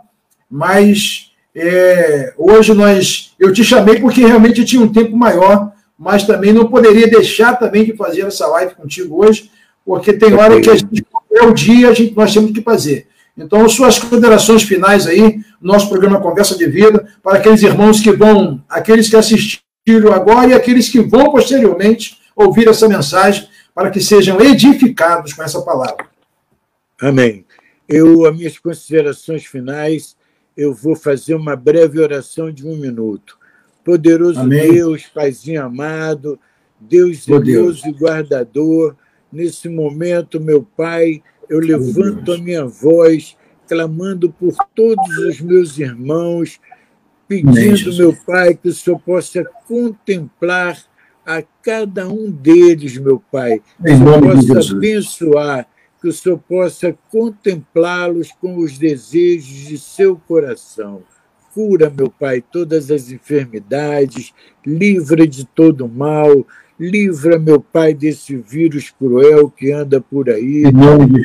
mas 0.51 1.31
é, 1.55 2.33
hoje 2.37 2.75
nós, 2.75 3.33
eu 3.39 3.53
te 3.53 3.63
chamei 3.63 4.01
porque 4.01 4.25
realmente 4.25 4.65
tinha 4.65 4.83
um 4.83 4.93
tempo 4.93 5.17
maior, 5.17 5.73
mas 5.99 6.25
também 6.25 6.53
não 6.53 6.67
poderia 6.67 7.09
deixar 7.09 7.55
também 7.55 7.85
de 7.85 7.97
fazer 7.97 8.23
essa 8.23 8.47
live 8.49 8.75
contigo 8.75 9.25
hoje, 9.25 9.51
porque 9.85 10.13
tem 10.13 10.35
hora 10.35 10.61
que 10.61 10.71
a 10.71 10.75
gente, 10.75 11.07
é 11.33 11.43
o 11.43 11.53
dia, 11.53 11.91
a 11.91 11.95
gente, 11.95 12.17
nós 12.17 12.33
temos 12.33 12.51
que 12.53 12.63
fazer. 12.63 13.07
Então, 13.41 13.67
suas 13.71 13.99
considerações 13.99 14.63
finais 14.63 15.07
aí, 15.07 15.41
nosso 15.61 15.89
programa 15.89 16.21
Conversa 16.21 16.59
de 16.59 16.67
Vida, 16.67 17.09
para 17.23 17.39
aqueles 17.39 17.63
irmãos 17.63 17.99
que 17.99 18.13
vão, 18.13 18.63
aqueles 18.69 19.09
que 19.09 19.17
assistiram 19.17 20.13
agora 20.13 20.51
e 20.51 20.53
aqueles 20.53 20.91
que 20.91 21.01
vão 21.01 21.33
posteriormente 21.33 22.19
ouvir 22.37 22.69
essa 22.69 22.87
mensagem, 22.87 23.49
para 23.75 23.91
que 23.91 23.99
sejam 23.99 24.39
edificados 24.41 25.33
com 25.33 25.43
essa 25.43 25.63
palavra. 25.63 26.07
Amém. 27.01 27.47
Eu, 27.89 28.27
as 28.27 28.37
minhas 28.37 28.59
considerações 28.59 29.47
finais, 29.47 30.17
eu 30.55 30.75
vou 30.75 30.95
fazer 30.95 31.35
uma 31.35 31.57
breve 31.57 31.99
oração 31.99 32.53
de 32.53 32.67
um 32.67 32.77
minuto. 32.77 33.39
Poderoso 33.83 34.41
Amém. 34.41 34.75
Deus, 34.75 35.05
Paizinho 35.07 35.65
amado, 35.65 36.39
Deus 36.79 37.25
zeloso 37.25 37.89
e 37.89 37.93
guardador, 37.93 38.95
nesse 39.33 39.69
momento, 39.69 40.39
meu 40.39 40.63
Pai, 40.63 41.23
eu 41.51 41.59
levanto 41.59 42.33
a 42.33 42.39
minha 42.39 42.65
voz, 42.65 43.37
clamando 43.69 44.33
por 44.33 44.55
todos 44.73 45.19
os 45.19 45.41
meus 45.41 45.77
irmãos, 45.77 46.61
pedindo, 47.27 47.93
meu 47.97 48.17
Pai, 48.25 48.55
que 48.55 48.69
o 48.69 48.73
Senhor 48.73 49.01
possa 49.01 49.45
contemplar 49.67 50.79
a 51.27 51.43
cada 51.61 52.09
um 52.09 52.31
deles, 52.31 52.97
meu 52.97 53.21
Pai, 53.33 53.61
que 53.85 53.93
o 53.93 53.99
Senhor 53.99 54.21
possa 54.21 54.77
abençoar, 54.77 55.69
que 56.01 56.09
o 56.09 56.13
Senhor 56.13 56.39
possa 56.39 56.97
contemplá-los 57.11 58.31
com 58.41 58.57
os 58.59 58.79
desejos 58.79 59.67
de 59.67 59.77
seu 59.77 60.17
coração. 60.17 61.03
Cura, 61.53 61.91
meu 61.91 62.09
Pai, 62.09 62.41
todas 62.41 62.93
as 62.93 63.11
enfermidades, 63.11 64.33
livra 64.65 65.27
de 65.27 65.45
todo 65.45 65.89
mal, 65.89 66.47
Livra, 66.81 67.39
meu 67.39 67.61
Pai, 67.61 67.93
desse 67.93 68.35
vírus 68.35 68.89
cruel 68.89 69.51
que 69.51 69.71
anda 69.71 70.01
por 70.01 70.31
aí 70.31 70.63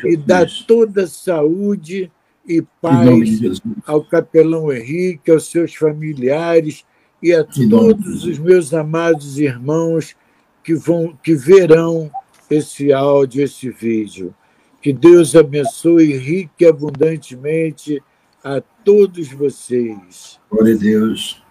e 0.04 0.14
dá 0.14 0.46
toda 0.68 1.06
saúde 1.06 2.12
e 2.46 2.60
paz 2.82 3.62
ao 3.86 4.04
capelão 4.04 4.70
Henrique, 4.70 5.30
aos 5.30 5.50
seus 5.50 5.74
familiares 5.74 6.84
e 7.22 7.32
a 7.32 7.42
todos 7.42 8.26
os 8.26 8.38
meus 8.38 8.74
amados 8.74 9.38
irmãos 9.38 10.14
que 10.62 10.74
vão 10.74 11.18
que 11.22 11.34
verão 11.34 12.10
esse 12.50 12.92
áudio, 12.92 13.42
esse 13.42 13.70
vídeo. 13.70 14.34
Que 14.82 14.92
Deus 14.92 15.34
abençoe 15.34 16.18
rique 16.18 16.64
e 16.64 16.66
abundantemente 16.66 18.02
a 18.44 18.60
todos 18.84 19.32
vocês. 19.32 20.38
Glória 20.50 20.74
a 20.74 20.78
Deus. 20.78 21.42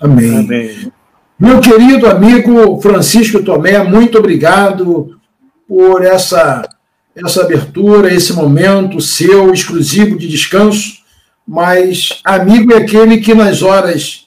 Amém. 0.00 0.36
Amém. 0.36 0.92
Meu 1.40 1.58
querido 1.58 2.06
amigo 2.06 2.78
Francisco 2.82 3.42
Tomé, 3.42 3.82
muito 3.82 4.18
obrigado 4.18 5.18
por 5.66 6.04
essa, 6.04 6.68
essa 7.16 7.40
abertura, 7.40 8.12
esse 8.12 8.34
momento 8.34 9.00
seu 9.00 9.50
exclusivo 9.50 10.18
de 10.18 10.28
descanso. 10.28 10.98
Mas 11.48 12.20
amigo 12.22 12.74
é 12.74 12.76
aquele 12.76 13.22
que 13.22 13.32
nas 13.32 13.62
horas 13.62 14.26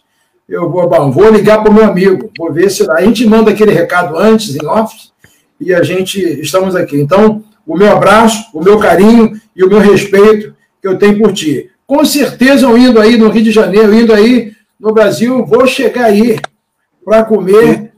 eu 0.50 0.72
vou, 0.72 0.89
bom, 0.89 1.12
vou 1.12 1.29
ligar 1.29 1.62
para 1.62 1.70
o 1.70 1.74
meu 1.74 1.86
amigo, 1.86 2.32
vou 2.36 2.51
ver 2.51 2.72
se 2.72 2.89
a 2.89 3.01
gente 3.01 3.27
manda 3.27 3.51
aquele 3.51 3.72
recado 3.72 4.17
antes 4.17 4.55
em 4.55 4.65
off 4.65 4.96
e 5.62 5.72
a 5.72 5.84
gente 5.84 6.20
estamos 6.41 6.75
aqui. 6.75 7.00
Então, 7.00 7.43
o 7.63 7.77
meu 7.77 7.91
abraço, 7.91 8.43
o 8.51 8.63
meu 8.63 8.79
carinho 8.79 9.39
e 9.55 9.63
o 9.63 9.70
meu 9.70 9.79
respeito 9.79 10.55
que 10.82 10.88
eu 10.88 10.98
tenho 10.98 11.20
por 11.20 11.32
ti. 11.32 11.70
Com 11.86 12.03
certeza, 12.05 12.65
eu 12.65 12.75
indo 12.75 13.00
aí 13.00 13.17
no 13.17 13.29
Rio 13.29 13.43
de 13.43 13.51
Janeiro, 13.51 13.93
indo 13.93 14.12
aí 14.12 14.54
no 14.80 14.91
Brasil, 14.91 15.45
vou 15.45 15.67
chegar 15.67 16.06
aí 16.06 16.39
para 17.04 17.24
comer 17.24 17.94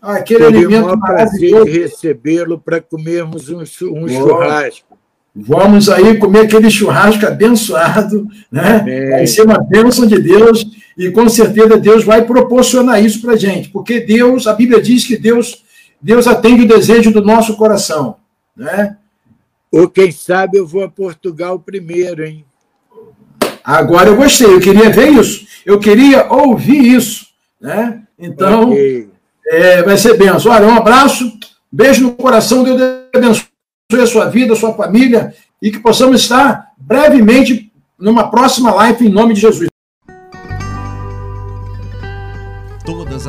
aquele 0.00 0.44
Teria 0.44 0.58
alimento 0.58 0.98
maravilhoso. 0.98 1.64
recebê-lo 1.64 2.58
para 2.58 2.80
comermos 2.80 3.48
um, 3.48 3.60
um 3.60 4.08
churrasco. 4.08 4.98
Vamos 5.36 5.88
aí 5.88 6.16
comer 6.18 6.42
aquele 6.42 6.70
churrasco 6.70 7.26
abençoado, 7.26 8.28
né? 8.52 8.76
Amém. 8.76 9.10
Vai 9.10 9.26
ser 9.26 9.42
uma 9.42 9.58
bênção 9.58 10.06
de 10.06 10.20
Deus 10.20 10.64
e 10.96 11.10
com 11.10 11.28
certeza 11.28 11.76
Deus 11.76 12.04
vai 12.04 12.24
proporcionar 12.24 13.02
isso 13.04 13.20
para 13.20 13.34
gente, 13.34 13.68
porque 13.70 13.98
Deus, 13.98 14.46
a 14.46 14.52
Bíblia 14.52 14.80
diz 14.80 15.04
que 15.04 15.16
Deus, 15.16 15.64
Deus 16.00 16.28
atende 16.28 16.62
o 16.62 16.68
desejo 16.68 17.10
do 17.10 17.20
nosso 17.20 17.56
coração, 17.56 18.16
né? 18.56 18.96
Ou 19.72 19.88
quem 19.88 20.12
sabe 20.12 20.56
eu 20.56 20.64
vou 20.64 20.84
a 20.84 20.88
Portugal 20.88 21.58
primeiro, 21.58 22.24
hein? 22.24 22.44
Agora 23.64 24.10
eu 24.10 24.16
gostei, 24.16 24.46
eu 24.46 24.60
queria 24.60 24.88
ver 24.90 25.08
isso, 25.08 25.48
eu 25.66 25.80
queria 25.80 26.32
ouvir 26.32 26.94
isso, 26.94 27.26
né? 27.60 28.03
Então, 28.18 28.70
okay. 28.70 29.08
é, 29.46 29.82
vai 29.82 29.96
ser 29.96 30.16
benção. 30.16 30.52
Olha, 30.52 30.66
um 30.66 30.74
abraço, 30.74 31.32
beijo 31.70 32.02
no 32.02 32.12
coração, 32.12 32.62
Deus 32.62 32.80
abençoe 33.14 33.48
a 33.92 34.06
sua 34.06 34.26
vida, 34.26 34.54
a 34.54 34.56
sua 34.56 34.74
família, 34.74 35.34
e 35.60 35.70
que 35.70 35.78
possamos 35.78 36.20
estar 36.20 36.72
brevemente 36.76 37.72
numa 37.98 38.30
próxima 38.30 38.72
live 38.72 39.06
em 39.06 39.10
nome 39.10 39.34
de 39.34 39.40
Jesus. 39.40 39.68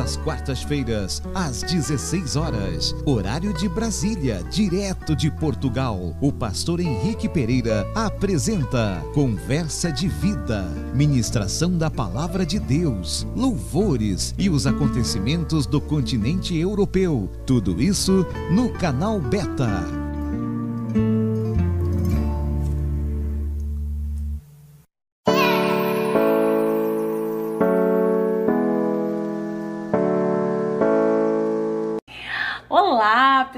As 0.06 0.16
quartas-feiras, 0.16 1.20
às 1.34 1.62
16 1.64 2.36
horas, 2.36 2.94
horário 3.04 3.52
de 3.52 3.68
Brasília, 3.68 4.40
direto 4.52 5.16
de 5.16 5.28
Portugal. 5.32 6.16
O 6.20 6.32
pastor 6.32 6.78
Henrique 6.78 7.28
Pereira 7.28 7.84
apresenta 7.92 9.02
Conversa 9.12 9.90
de 9.90 10.06
Vida, 10.06 10.62
ministração 10.94 11.76
da 11.76 11.90
palavra 11.90 12.46
de 12.46 12.60
Deus, 12.60 13.26
louvores 13.34 14.32
e 14.38 14.48
os 14.48 14.64
acontecimentos 14.64 15.66
do 15.66 15.80
continente 15.80 16.56
europeu. 16.56 17.28
Tudo 17.44 17.82
isso 17.82 18.24
no 18.52 18.72
canal 18.74 19.18
Beta. 19.18 20.05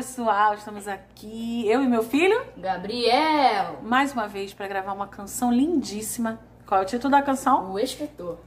Pessoal, 0.08 0.54
estamos 0.54 0.88
aqui, 0.88 1.68
eu 1.68 1.82
e 1.82 1.86
meu 1.86 2.02
filho 2.02 2.42
Gabriel, 2.56 3.80
mais 3.82 4.10
uma 4.10 4.26
vez 4.26 4.54
para 4.54 4.66
gravar 4.66 4.94
uma 4.94 5.06
canção 5.06 5.52
lindíssima. 5.52 6.40
Qual 6.66 6.80
é 6.80 6.82
o 6.82 6.86
título 6.86 7.10
da 7.10 7.20
canção? 7.20 7.70
O 7.70 7.78
Escritor. 7.78 8.38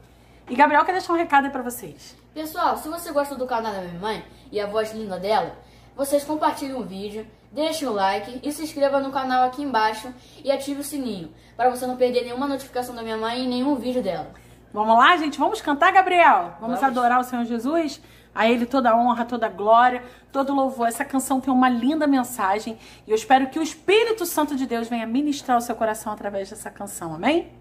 E 0.49 0.55
Gabriel 0.55 0.83
quer 0.83 0.93
deixar 0.93 1.13
um 1.13 1.17
recado 1.17 1.51
para 1.51 1.61
vocês. 1.61 2.17
Pessoal, 2.33 2.77
se 2.77 2.89
você 2.89 3.11
gosta 3.11 3.35
do 3.35 3.45
canal 3.45 3.71
da 3.73 3.81
minha 3.81 3.99
mãe 3.99 4.25
e 4.51 4.59
a 4.59 4.65
voz 4.65 4.91
linda 4.91 5.19
dela, 5.19 5.55
vocês 5.95 6.23
compartilhem 6.23 6.73
o 6.73 6.83
vídeo, 6.83 7.27
deixem 7.51 7.87
o 7.87 7.93
like 7.93 8.39
e 8.41 8.51
se 8.51 8.63
inscreva 8.63 8.99
no 8.99 9.11
canal 9.11 9.43
aqui 9.43 9.61
embaixo 9.61 10.11
e 10.43 10.51
ative 10.51 10.81
o 10.81 10.83
sininho 10.83 11.31
para 11.55 11.69
você 11.69 11.85
não 11.85 11.95
perder 11.95 12.23
nenhuma 12.23 12.47
notificação 12.47 12.95
da 12.95 13.03
minha 13.03 13.17
mãe 13.17 13.43
e 13.43 13.47
nenhum 13.47 13.75
vídeo 13.75 14.01
dela. 14.01 14.33
Vamos 14.73 14.97
lá, 14.97 15.15
gente? 15.15 15.37
Vamos 15.37 15.61
cantar, 15.61 15.91
Gabriel? 15.91 16.55
Vamos, 16.59 16.79
Vamos. 16.79 16.83
adorar 16.83 17.19
o 17.19 17.23
Senhor 17.23 17.45
Jesus? 17.45 18.01
A 18.33 18.49
Ele 18.49 18.65
toda 18.65 18.95
honra, 18.95 19.25
toda 19.25 19.47
glória, 19.49 20.03
todo 20.31 20.53
louvor. 20.53 20.87
Essa 20.87 21.03
canção 21.03 21.41
tem 21.41 21.53
uma 21.53 21.69
linda 21.69 22.07
mensagem 22.07 22.77
e 23.05 23.11
eu 23.11 23.15
espero 23.15 23.49
que 23.49 23.59
o 23.59 23.63
Espírito 23.63 24.25
Santo 24.25 24.55
de 24.55 24.65
Deus 24.65 24.87
venha 24.87 25.05
ministrar 25.05 25.57
o 25.57 25.61
seu 25.61 25.75
coração 25.75 26.13
através 26.13 26.49
dessa 26.49 26.69
canção. 26.69 27.13
Amém? 27.13 27.51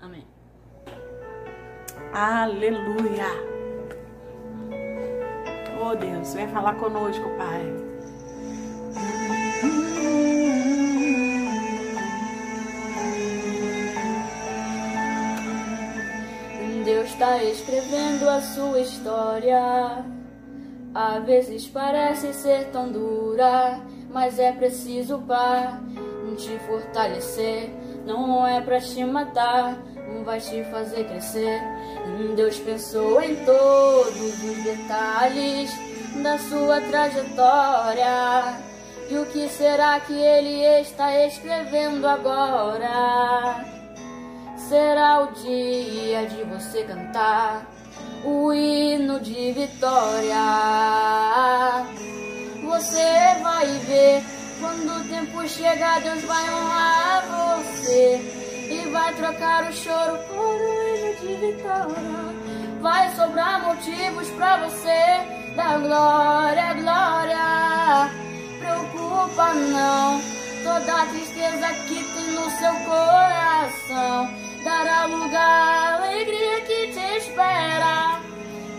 Amém. 0.00 0.24
Aleluia. 2.12 3.26
Oh 5.82 5.94
Deus, 5.94 6.32
vem 6.32 6.48
falar 6.48 6.76
conosco, 6.76 7.28
Pai. 7.36 7.84
Deus 17.04 17.10
está 17.10 17.44
escrevendo 17.44 18.26
a 18.26 18.40
sua 18.40 18.80
história. 18.80 20.04
Às 20.94 21.24
vezes 21.24 21.66
parece 21.66 22.32
ser 22.32 22.70
tão 22.70 22.90
dura, 22.90 23.78
mas 24.10 24.38
é 24.38 24.52
preciso 24.52 25.18
para 25.18 25.82
te 26.38 26.58
fortalecer. 26.60 27.68
Não 28.06 28.46
é 28.46 28.58
para 28.62 28.80
te 28.80 29.04
matar, 29.04 29.76
não 30.14 30.24
vai 30.24 30.40
te 30.40 30.64
fazer 30.64 31.04
crescer. 31.06 31.60
Deus 32.36 32.58
pensou 32.60 33.20
em 33.20 33.36
todos 33.44 34.42
os 34.42 34.64
detalhes 34.64 35.70
da 36.22 36.38
sua 36.38 36.80
trajetória. 36.80 38.60
E 39.10 39.18
o 39.18 39.26
que 39.26 39.46
será 39.50 40.00
que 40.00 40.14
ele 40.14 40.64
está 40.80 41.26
escrevendo 41.26 42.06
agora? 42.06 43.73
Será 44.68 45.20
o 45.20 45.32
dia 45.32 46.26
de 46.26 46.42
você 46.44 46.84
cantar 46.84 47.66
o 48.24 48.52
hino 48.52 49.20
de 49.20 49.52
vitória. 49.52 50.36
você 52.62 53.42
vai 53.42 53.66
ver. 53.86 54.24
Quando 54.60 55.00
o 55.00 55.04
tempo 55.08 55.46
chegar, 55.46 56.00
Deus 56.00 56.22
vai 56.22 56.48
honrar 56.48 57.24
você 57.58 58.20
e 58.70 58.88
vai 58.90 59.12
trocar 59.14 59.68
o 59.68 59.72
choro 59.72 60.18
por 60.28 60.54
um 60.54 60.96
hino 60.96 61.14
de 61.20 61.34
vitória. 61.46 62.34
Vai 62.80 63.14
sobrar 63.14 63.66
motivos 63.66 64.30
pra 64.30 64.56
você 64.68 65.54
dar 65.56 65.78
glória, 65.80 66.74
glória. 66.74 68.10
Preocupa 68.58 69.52
não, 69.54 70.20
toda 70.62 71.02
a 71.02 71.06
tristeza 71.06 71.68
que 71.86 72.02
tem 72.02 72.30
no 72.32 72.50
seu 72.58 72.74
coração 72.86 74.44
dará 74.64 75.04
lugar 75.04 75.38
à 75.38 75.96
alegria 75.96 76.60
que 76.62 76.88
te 76.88 77.18
espera. 77.18 78.20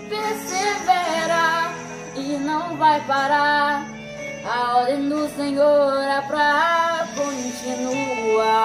Persevera 0.10 1.72
e 2.16 2.38
não 2.38 2.76
vai 2.76 3.00
parar. 3.06 3.88
A 4.46 4.78
ordem 4.78 5.08
do 5.10 5.28
Senhor 5.36 6.02
é 6.02 6.22
pra 6.22 7.08
continuar. 7.16 8.56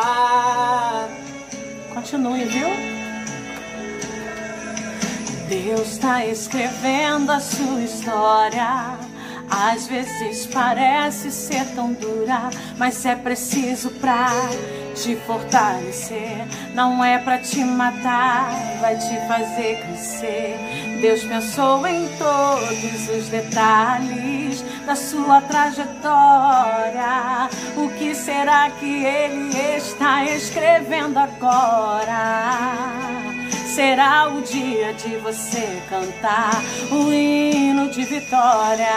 Continue, 1.94 2.44
viu? 2.44 2.68
Deus 5.48 5.92
está 5.92 6.24
escrevendo 6.26 7.30
a 7.32 7.40
sua 7.40 7.80
história. 7.82 8.98
Às 9.50 9.88
vezes 9.88 10.46
parece 10.46 11.32
ser 11.32 11.64
tão 11.74 11.92
dura, 11.92 12.50
mas 12.78 13.04
é 13.04 13.16
preciso 13.16 13.90
pra 13.92 14.28
te 15.02 15.16
fortalecer. 15.16 16.46
Não 16.74 17.02
é 17.04 17.18
pra 17.18 17.38
te 17.38 17.64
matar, 17.64 18.50
vai 18.80 18.96
te 18.96 19.16
fazer 19.26 19.80
crescer. 19.80 20.58
Deus 21.00 21.24
pensou 21.24 21.86
em 21.86 22.06
todos 22.18 23.08
os 23.08 23.28
detalhes 23.28 24.62
da 24.84 24.94
sua 24.94 25.40
trajetória. 25.40 26.00
O 27.76 27.88
que 27.98 28.14
será 28.14 28.68
que 28.70 29.04
Ele 29.04 29.56
está 29.76 30.24
escrevendo 30.24 31.18
agora? 31.18 32.70
será 33.74 34.28
o 34.28 34.42
dia 34.42 34.92
de 34.94 35.16
você 35.18 35.80
cantar 35.88 36.60
o 36.90 37.12
hino 37.12 37.88
de 37.88 38.02
vitória. 38.02 38.90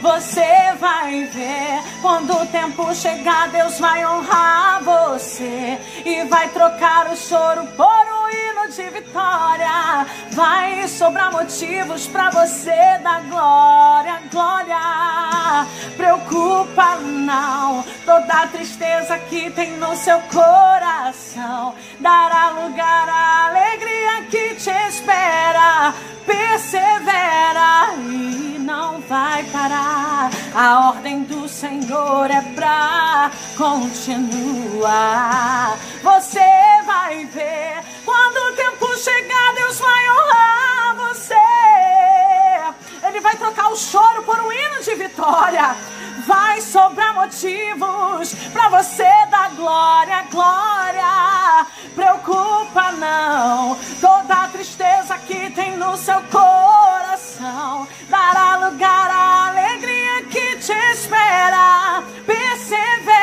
Você 0.00 0.72
vai 0.78 1.24
ver. 1.24 1.82
Quando 2.00 2.32
o 2.32 2.46
tempo 2.46 2.94
chegar, 2.94 3.48
Deus 3.48 3.78
vai 3.78 4.04
honrar 4.04 4.82
você 4.82 5.78
e 6.04 6.24
vai 6.24 6.48
trocar 6.48 7.10
o 7.10 7.16
choro 7.16 7.66
por 7.76 7.84
um 7.84 8.28
de 8.70 8.88
vitória. 8.90 10.06
Vai 10.30 10.86
sobrar 10.86 11.32
motivos 11.32 12.06
para 12.06 12.30
você 12.30 12.98
dar 13.02 13.22
glória, 13.28 14.22
glória. 14.30 15.66
Preocupa 15.96 16.96
não, 16.96 17.84
toda 18.04 18.46
tristeza 18.46 19.18
que 19.18 19.50
tem 19.50 19.72
no 19.76 19.96
seu 19.96 20.20
coração 20.22 21.74
dará 21.98 22.50
lugar 22.50 23.08
à 23.08 23.48
alegria 23.48 24.22
que 24.30 24.54
te 24.54 24.70
espera. 24.88 25.92
Persevera 26.24 27.94
e 27.96 28.56
não 28.60 29.00
vai 29.00 29.42
parar. 29.44 30.30
A 30.54 30.90
ordem 30.90 31.24
do 31.24 31.48
Senhor 31.48 32.30
é 32.30 32.40
pra 32.54 33.32
continuar. 33.56 34.90
Você 36.02 36.40
vai 36.86 37.24
ver 37.26 37.89
chegar, 39.00 39.54
Deus 39.54 39.78
vai 39.78 40.10
honrar 40.10 40.94
você. 40.96 41.34
Ele 43.08 43.20
vai 43.20 43.34
trocar 43.36 43.72
o 43.72 43.76
choro 43.76 44.22
por 44.24 44.38
um 44.38 44.52
hino 44.52 44.82
de 44.82 44.94
vitória. 44.94 45.74
Vai 46.26 46.60
sobrar 46.60 47.14
motivos 47.14 48.34
para 48.52 48.68
você 48.68 49.08
dar 49.30 49.50
glória, 49.56 50.22
glória. 50.30 51.66
Preocupa 51.94 52.92
não, 52.92 53.76
toda 54.00 54.34
a 54.34 54.48
tristeza 54.48 55.16
que 55.18 55.50
tem 55.50 55.76
no 55.76 55.96
seu 55.96 56.20
coração 56.24 57.88
dará 58.08 58.68
lugar 58.68 59.10
à 59.10 59.48
alegria 59.48 60.24
que 60.30 60.56
te 60.56 60.72
espera. 60.92 62.02
Persevera 62.26 63.19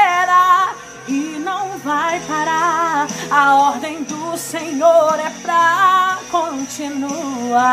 vai 1.87 2.19
parar. 2.27 3.07
A 3.31 3.55
ordem 3.55 4.03
do 4.03 4.37
Senhor 4.37 5.17
é 5.19 5.31
pra 5.41 6.19
continuar. 6.29 7.65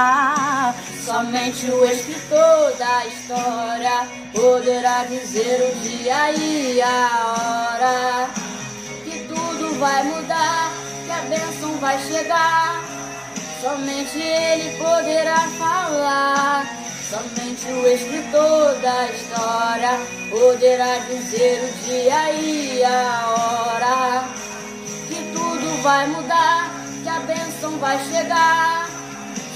Somente 1.04 1.66
o 1.66 1.84
escritor 1.84 2.72
da 2.78 3.06
história 3.06 4.08
poderá 4.32 5.04
dizer 5.04 5.68
o 5.68 5.74
dia 5.80 6.30
e 6.30 6.80
a 6.80 7.34
hora 7.36 8.30
que 9.04 9.18
tudo 9.26 9.78
vai 9.80 10.04
mudar, 10.04 10.72
que 11.04 11.10
a 11.10 11.22
bênção 11.22 11.76
vai 11.78 11.98
chegar. 11.98 12.82
Somente 13.60 14.18
ele 14.18 14.78
poderá 14.78 15.40
falar. 15.58 15.83
Somente 17.14 17.68
o 17.68 17.86
escritor 17.86 18.74
da 18.80 19.08
história 19.08 20.00
poderá 20.28 20.98
dizer 20.98 21.62
o 21.62 21.86
dia 21.86 22.32
e 22.32 22.82
a 22.82 23.28
hora 23.28 24.24
que 25.06 25.14
tudo 25.32 25.80
vai 25.84 26.08
mudar, 26.08 26.72
que 27.04 27.08
a 27.08 27.20
bênção 27.20 27.78
vai 27.78 27.96
chegar. 28.06 28.88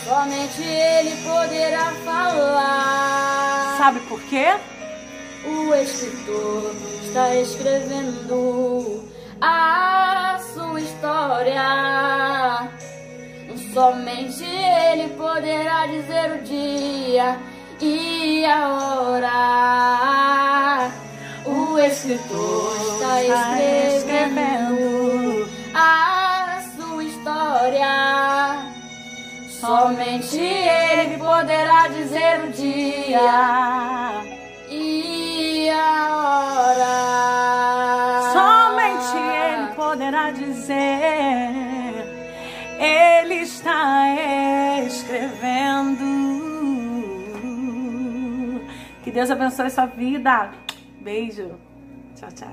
Somente 0.04 0.62
ele 0.62 1.16
poderá 1.24 1.90
falar. 2.04 3.76
Sabe 3.76 3.98
por 4.06 4.20
quê? 4.22 4.56
O 5.44 5.74
escritor 5.74 6.76
está 7.02 7.34
escrevendo 7.34 9.02
a 9.40 10.38
sua 10.54 10.80
história. 10.80 12.77
Somente 13.72 14.44
ele 14.44 15.08
poderá 15.10 15.86
dizer 15.86 16.32
o 16.32 16.42
dia 16.42 17.38
e 17.80 18.44
a 18.46 18.68
hora. 18.68 19.28
O 21.44 21.78
escritor 21.78 22.72
está 22.94 23.22
escrevendo 23.94 25.48
a 25.74 26.62
sua 26.76 27.04
história. 27.04 28.66
Somente 29.48 30.40
ele 30.40 31.18
poderá 31.18 31.88
dizer 31.88 32.44
o 32.44 32.50
dia 32.52 34.24
e 34.70 35.68
a 35.70 36.14
hora. 36.64 37.02
Somente 38.32 39.16
ele 39.16 39.74
poderá 39.74 40.30
dizer. 40.30 41.67
Escrevendo. 45.08 46.04
Que 49.02 49.10
Deus 49.10 49.30
abençoe 49.30 49.70
sua 49.70 49.86
vida. 49.86 50.50
Beijo. 51.00 51.52
Tchau, 52.14 52.28
tchau. 52.32 52.48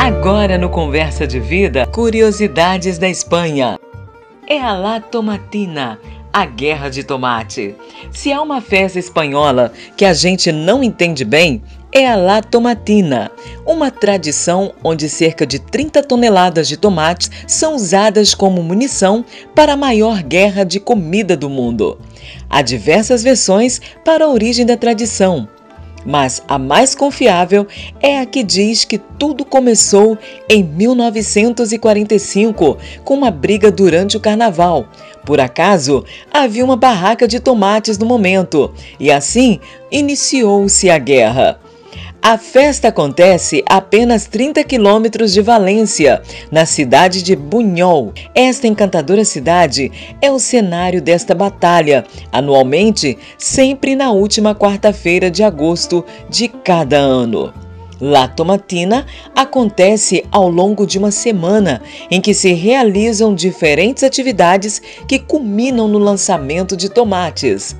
Agora 0.00 0.58
no 0.58 0.70
Conversa 0.70 1.26
de 1.26 1.38
Vida, 1.38 1.86
curiosidades 1.86 2.98
da 2.98 3.08
Espanha. 3.08 3.78
É 4.46 4.60
a 4.60 4.74
La 4.74 5.00
Tomatina, 5.00 5.98
a 6.34 6.44
guerra 6.44 6.88
de 6.88 7.04
tomate. 7.04 7.76
Se 8.10 8.32
há 8.32 8.42
uma 8.42 8.60
festa 8.60 8.98
espanhola 8.98 9.72
que 9.96 10.04
a 10.04 10.12
gente 10.12 10.50
não 10.50 10.82
entende 10.82 11.24
bem, 11.24 11.62
é 11.92 12.08
a 12.08 12.16
La 12.16 12.42
Tomatina, 12.42 13.30
uma 13.64 13.88
tradição 13.88 14.74
onde 14.82 15.08
cerca 15.08 15.46
de 15.46 15.60
30 15.60 16.02
toneladas 16.02 16.66
de 16.66 16.76
tomates 16.76 17.30
são 17.46 17.76
usadas 17.76 18.34
como 18.34 18.64
munição 18.64 19.24
para 19.54 19.74
a 19.74 19.76
maior 19.76 20.24
guerra 20.24 20.64
de 20.64 20.80
comida 20.80 21.36
do 21.36 21.48
mundo. 21.48 22.00
Há 22.50 22.62
diversas 22.62 23.22
versões 23.22 23.80
para 24.04 24.24
a 24.24 24.28
origem 24.28 24.66
da 24.66 24.76
tradição 24.76 25.48
mas 26.04 26.42
a 26.46 26.58
mais 26.58 26.94
confiável 26.94 27.66
é 28.00 28.20
a 28.20 28.26
que 28.26 28.42
diz 28.42 28.84
que 28.84 28.98
tudo 28.98 29.44
começou 29.44 30.18
em 30.48 30.62
1945 30.62 32.76
com 33.02 33.14
uma 33.14 33.30
briga 33.30 33.70
durante 33.70 34.16
o 34.16 34.20
carnaval. 34.20 34.86
Por 35.24 35.40
acaso, 35.40 36.04
havia 36.30 36.64
uma 36.64 36.76
barraca 36.76 37.26
de 37.26 37.40
tomates 37.40 37.96
no 37.96 38.04
momento 38.04 38.70
e 39.00 39.10
assim 39.10 39.58
iniciou-se 39.90 40.90
a 40.90 40.98
guerra. 40.98 41.58
A 42.26 42.38
festa 42.38 42.88
acontece 42.88 43.62
a 43.68 43.76
apenas 43.76 44.26
30 44.26 44.64
quilômetros 44.64 45.30
de 45.30 45.42
Valência, 45.42 46.22
na 46.50 46.64
cidade 46.64 47.22
de 47.22 47.36
Bunhol. 47.36 48.14
Esta 48.34 48.66
encantadora 48.66 49.26
cidade 49.26 49.92
é 50.22 50.30
o 50.30 50.38
cenário 50.38 51.02
desta 51.02 51.34
batalha, 51.34 52.06
anualmente, 52.32 53.18
sempre 53.36 53.94
na 53.94 54.10
última 54.10 54.54
quarta-feira 54.54 55.30
de 55.30 55.42
agosto 55.42 56.02
de 56.30 56.48
cada 56.48 56.96
ano. 56.96 57.52
La 58.00 58.26
Tomatina 58.26 59.04
acontece 59.36 60.24
ao 60.32 60.48
longo 60.48 60.86
de 60.86 60.96
uma 60.96 61.10
semana 61.10 61.82
em 62.10 62.22
que 62.22 62.32
se 62.32 62.54
realizam 62.54 63.34
diferentes 63.34 64.02
atividades 64.02 64.80
que 65.06 65.18
culminam 65.18 65.86
no 65.86 65.98
lançamento 65.98 66.74
de 66.74 66.88
tomates. 66.88 67.76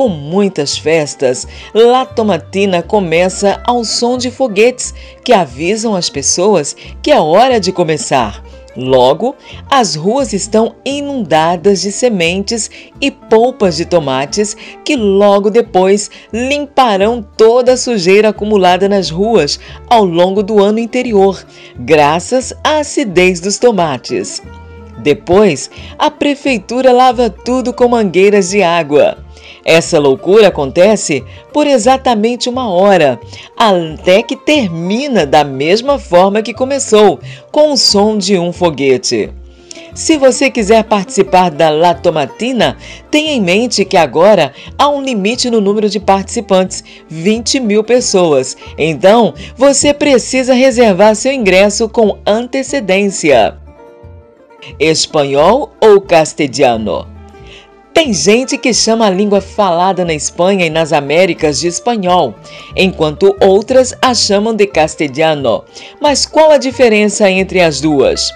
Com 0.00 0.08
muitas 0.08 0.78
festas, 0.78 1.46
La 1.74 2.06
Tomatina 2.06 2.82
começa 2.82 3.60
ao 3.66 3.84
som 3.84 4.16
de 4.16 4.30
foguetes 4.30 4.94
que 5.22 5.30
avisam 5.30 5.94
as 5.94 6.08
pessoas 6.08 6.74
que 7.02 7.10
é 7.10 7.20
hora 7.20 7.60
de 7.60 7.70
começar. 7.70 8.42
Logo, 8.74 9.36
as 9.70 9.96
ruas 9.96 10.32
estão 10.32 10.74
inundadas 10.86 11.82
de 11.82 11.92
sementes 11.92 12.70
e 12.98 13.10
polpas 13.10 13.76
de 13.76 13.84
tomates 13.84 14.56
que 14.82 14.96
logo 14.96 15.50
depois 15.50 16.10
limparão 16.32 17.22
toda 17.36 17.74
a 17.74 17.76
sujeira 17.76 18.30
acumulada 18.30 18.88
nas 18.88 19.10
ruas 19.10 19.60
ao 19.86 20.02
longo 20.02 20.42
do 20.42 20.64
ano 20.64 20.78
interior, 20.78 21.44
graças 21.78 22.54
à 22.64 22.78
acidez 22.78 23.38
dos 23.38 23.58
tomates. 23.58 24.40
Depois, 25.02 25.70
a 25.98 26.10
prefeitura 26.10 26.92
lava 26.92 27.30
tudo 27.30 27.72
com 27.72 27.88
mangueiras 27.88 28.50
de 28.50 28.62
água. 28.62 29.18
Essa 29.64 29.98
loucura 29.98 30.48
acontece 30.48 31.24
por 31.52 31.66
exatamente 31.66 32.48
uma 32.48 32.70
hora, 32.70 33.20
até 33.56 34.22
que 34.22 34.36
termina 34.36 35.26
da 35.26 35.44
mesma 35.44 35.98
forma 35.98 36.42
que 36.42 36.54
começou, 36.54 37.20
com 37.50 37.72
o 37.72 37.76
som 37.76 38.16
de 38.16 38.38
um 38.38 38.52
foguete. 38.52 39.30
Se 39.94 40.16
você 40.16 40.50
quiser 40.50 40.84
participar 40.84 41.50
da 41.50 41.68
Latomatina, 41.68 42.76
tenha 43.10 43.32
em 43.32 43.40
mente 43.40 43.84
que 43.84 43.96
agora 43.96 44.52
há 44.78 44.88
um 44.88 45.02
limite 45.02 45.50
no 45.50 45.60
número 45.60 45.88
de 45.88 45.98
participantes 45.98 46.82
20 47.08 47.60
mil 47.60 47.82
pessoas. 47.82 48.56
Então, 48.78 49.34
você 49.56 49.92
precisa 49.92 50.54
reservar 50.54 51.16
seu 51.16 51.32
ingresso 51.32 51.88
com 51.88 52.18
antecedência. 52.24 53.59
Espanhol 54.78 55.72
ou 55.80 56.00
castelhano? 56.00 57.06
Tem 57.92 58.14
gente 58.14 58.56
que 58.56 58.72
chama 58.72 59.06
a 59.06 59.10
língua 59.10 59.40
falada 59.40 60.04
na 60.04 60.14
Espanha 60.14 60.64
e 60.64 60.70
nas 60.70 60.92
Américas 60.92 61.60
de 61.60 61.66
espanhol, 61.66 62.34
enquanto 62.76 63.36
outras 63.40 63.94
a 64.00 64.14
chamam 64.14 64.54
de 64.54 64.66
castelhano. 64.66 65.64
Mas 66.00 66.24
qual 66.24 66.50
a 66.50 66.56
diferença 66.56 67.30
entre 67.30 67.60
as 67.60 67.80
duas? 67.80 68.32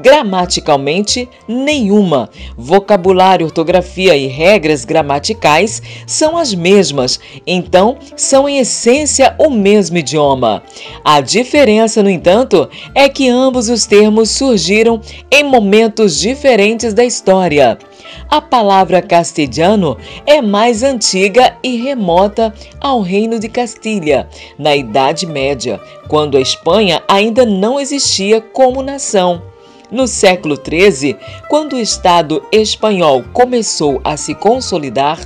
Gramaticalmente, 0.00 1.28
nenhuma. 1.48 2.30
Vocabulário, 2.56 3.46
ortografia 3.46 4.16
e 4.16 4.26
regras 4.26 4.84
gramaticais 4.84 5.82
são 6.06 6.36
as 6.36 6.54
mesmas, 6.54 7.18
então 7.44 7.96
são 8.16 8.48
em 8.48 8.58
essência 8.58 9.34
o 9.38 9.50
mesmo 9.50 9.98
idioma. 9.98 10.62
A 11.04 11.20
diferença, 11.20 12.02
no 12.02 12.10
entanto, 12.10 12.68
é 12.94 13.08
que 13.08 13.28
ambos 13.28 13.68
os 13.68 13.86
termos 13.86 14.30
surgiram 14.30 15.00
em 15.32 15.42
momentos 15.42 16.18
diferentes 16.20 16.94
da 16.94 17.04
história. 17.04 17.76
A 18.30 18.40
palavra 18.40 19.02
castelhano 19.02 19.96
é 20.24 20.40
mais 20.40 20.82
antiga 20.82 21.56
e 21.62 21.76
remota 21.76 22.54
ao 22.80 23.00
Reino 23.00 23.38
de 23.38 23.48
Castilha, 23.48 24.28
na 24.58 24.76
Idade 24.76 25.26
Média, 25.26 25.80
quando 26.08 26.36
a 26.36 26.40
Espanha 26.40 27.02
ainda 27.08 27.44
não 27.44 27.80
existia 27.80 28.40
como 28.40 28.82
nação. 28.82 29.47
No 29.90 30.06
século 30.06 30.56
XIII, 30.56 31.16
quando 31.48 31.74
o 31.74 31.80
Estado 31.80 32.42
espanhol 32.52 33.24
começou 33.32 34.00
a 34.04 34.16
se 34.16 34.34
consolidar, 34.34 35.18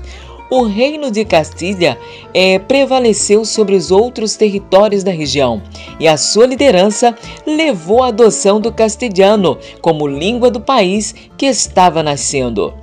o 0.51 0.65
Reino 0.65 1.11
de 1.11 1.25
Castilha 1.25 1.99
é, 2.35 2.59
prevaleceu 2.59 3.43
sobre 3.43 3.75
os 3.75 3.91
outros 3.91 4.37
territórios 4.37 5.03
da 5.03 5.11
região 5.11 5.63
e 5.99 6.07
a 6.07 6.19
sua 6.19 6.47
liderança 6.47 7.17
levou 7.47 8.03
à 8.03 8.09
adoção 8.09 8.61
do 8.61 8.71
castelhano 8.71 9.59
como 9.81 10.07
língua 10.07 10.51
do 10.51 10.61
país 10.61 11.15
que 11.39 11.47
estava 11.47 12.03
nascendo. 12.03 12.82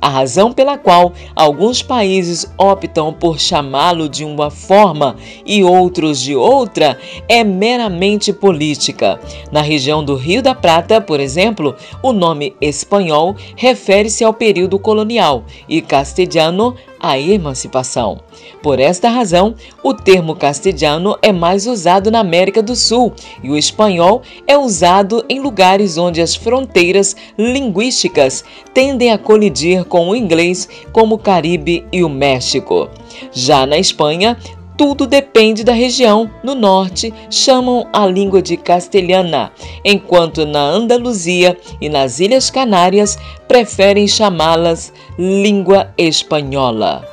A 0.00 0.08
razão 0.08 0.50
pela 0.50 0.78
qual 0.78 1.12
alguns 1.36 1.82
países 1.82 2.50
optam 2.56 3.12
por 3.12 3.38
chamá-lo 3.38 4.08
de 4.08 4.24
uma 4.24 4.50
forma 4.50 5.16
e 5.44 5.62
outros 5.62 6.20
de 6.20 6.34
outra 6.34 6.98
é 7.28 7.44
meramente 7.44 8.32
política. 8.32 9.20
Na 9.52 9.60
região 9.60 10.02
do 10.02 10.14
Rio 10.14 10.42
da 10.42 10.54
Prata, 10.54 11.00
por 11.00 11.20
exemplo, 11.20 11.76
o 12.02 12.12
nome 12.12 12.56
espanhol 12.60 13.36
refere-se 13.54 14.24
ao 14.24 14.32
período 14.32 14.78
colonial 14.78 15.44
e 15.68 15.82
castelhano 15.82 16.74
à 17.00 17.18
emancipação. 17.18 18.20
Por 18.62 18.78
esta 18.78 19.08
razão, 19.08 19.54
o 19.82 19.94
termo 19.94 20.36
castelhano 20.36 21.16
é 21.22 21.32
mais 21.32 21.66
usado 21.66 22.10
na 22.10 22.20
América 22.20 22.62
do 22.62 22.76
Sul 22.76 23.12
e 23.42 23.50
o 23.50 23.56
espanhol 23.56 24.22
é 24.46 24.56
usado 24.56 25.24
em 25.28 25.40
lugares 25.40 25.96
onde 25.96 26.20
as 26.20 26.34
fronteiras 26.34 27.16
linguísticas 27.38 28.44
tendem 28.74 29.10
a 29.12 29.18
colidir 29.18 29.84
com 29.84 30.10
o 30.10 30.14
inglês, 30.14 30.68
como 30.92 31.14
o 31.14 31.18
Caribe 31.18 31.86
e 31.90 32.04
o 32.04 32.08
México. 32.08 32.88
Já 33.32 33.66
na 33.66 33.78
Espanha, 33.78 34.36
tudo 34.80 35.06
depende 35.06 35.62
da 35.62 35.74
região. 35.74 36.30
No 36.42 36.54
norte, 36.54 37.12
chamam 37.28 37.86
a 37.92 38.06
língua 38.06 38.40
de 38.40 38.56
castelhana, 38.56 39.52
enquanto 39.84 40.46
na 40.46 40.58
Andaluzia 40.58 41.54
e 41.82 41.90
nas 41.90 42.18
Ilhas 42.18 42.48
Canárias 42.48 43.18
preferem 43.46 44.08
chamá-las 44.08 44.90
língua 45.18 45.92
espanhola. 45.98 47.06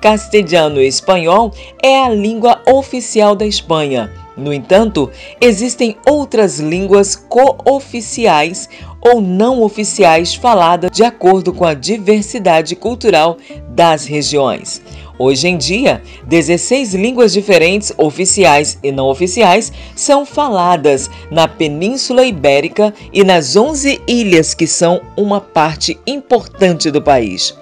Castelhano 0.00 0.80
espanhol 0.80 1.52
é 1.84 2.02
a 2.02 2.08
língua 2.08 2.62
oficial 2.66 3.36
da 3.36 3.44
Espanha. 3.44 4.10
No 4.34 4.54
entanto, 4.54 5.10
existem 5.38 5.98
outras 6.08 6.58
línguas 6.58 7.14
cooficiais 7.14 8.70
ou 9.02 9.20
não 9.20 9.60
oficiais 9.62 10.34
faladas 10.34 10.90
de 10.90 11.04
acordo 11.04 11.52
com 11.52 11.66
a 11.66 11.74
diversidade 11.74 12.74
cultural 12.74 13.36
das 13.68 14.06
regiões. 14.06 14.80
Hoje 15.18 15.48
em 15.48 15.56
dia, 15.56 16.02
16 16.26 16.94
línguas 16.94 17.32
diferentes, 17.32 17.92
oficiais 17.96 18.78
e 18.82 18.90
não 18.90 19.06
oficiais, 19.08 19.72
são 19.94 20.24
faladas 20.24 21.10
na 21.30 21.46
Península 21.46 22.24
Ibérica 22.24 22.92
e 23.12 23.22
nas 23.22 23.54
11 23.54 24.00
ilhas 24.06 24.54
que 24.54 24.66
são 24.66 25.00
uma 25.16 25.40
parte 25.40 25.98
importante 26.06 26.90
do 26.90 27.02
país. 27.02 27.54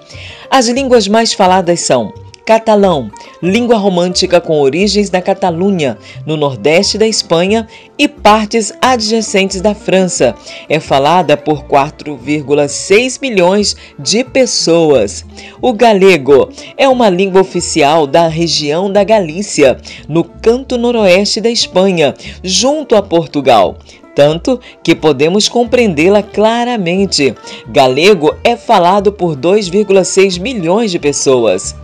As 0.49 0.67
línguas 0.67 1.07
mais 1.07 1.33
faladas 1.33 1.81
são 1.81 2.13
Catalão, 2.45 3.11
língua 3.41 3.77
romântica 3.77 4.41
com 4.41 4.59
origens 4.59 5.11
na 5.11 5.21
Catalunha, 5.21 5.97
no 6.25 6.35
nordeste 6.35 6.97
da 6.97 7.07
Espanha 7.07 7.67
e 7.97 8.07
partes 8.07 8.73
adjacentes 8.81 9.61
da 9.61 9.75
França. 9.75 10.35
É 10.67 10.79
falada 10.79 11.37
por 11.37 11.63
4,6 11.63 13.19
milhões 13.21 13.75
de 13.97 14.23
pessoas. 14.23 15.23
O 15.61 15.73
galego 15.73 16.49
é 16.77 16.89
uma 16.89 17.09
língua 17.09 17.41
oficial 17.41 18.07
da 18.07 18.27
região 18.27 18.91
da 18.91 19.03
Galícia, 19.03 19.77
no 20.07 20.23
canto 20.23 20.77
noroeste 20.77 21.39
da 21.39 21.49
Espanha, 21.49 22.13
junto 22.43 22.95
a 22.95 23.01
Portugal 23.01 23.77
tanto 24.13 24.59
que 24.83 24.93
podemos 24.93 25.47
compreendê-la 25.47 26.21
claramente. 26.21 27.33
Galego 27.67 28.35
é 28.43 28.55
falado 28.55 29.11
por 29.11 29.35
2,6 29.35 30.39
milhões 30.39 30.91
de 30.91 30.99
pessoas. 30.99 31.75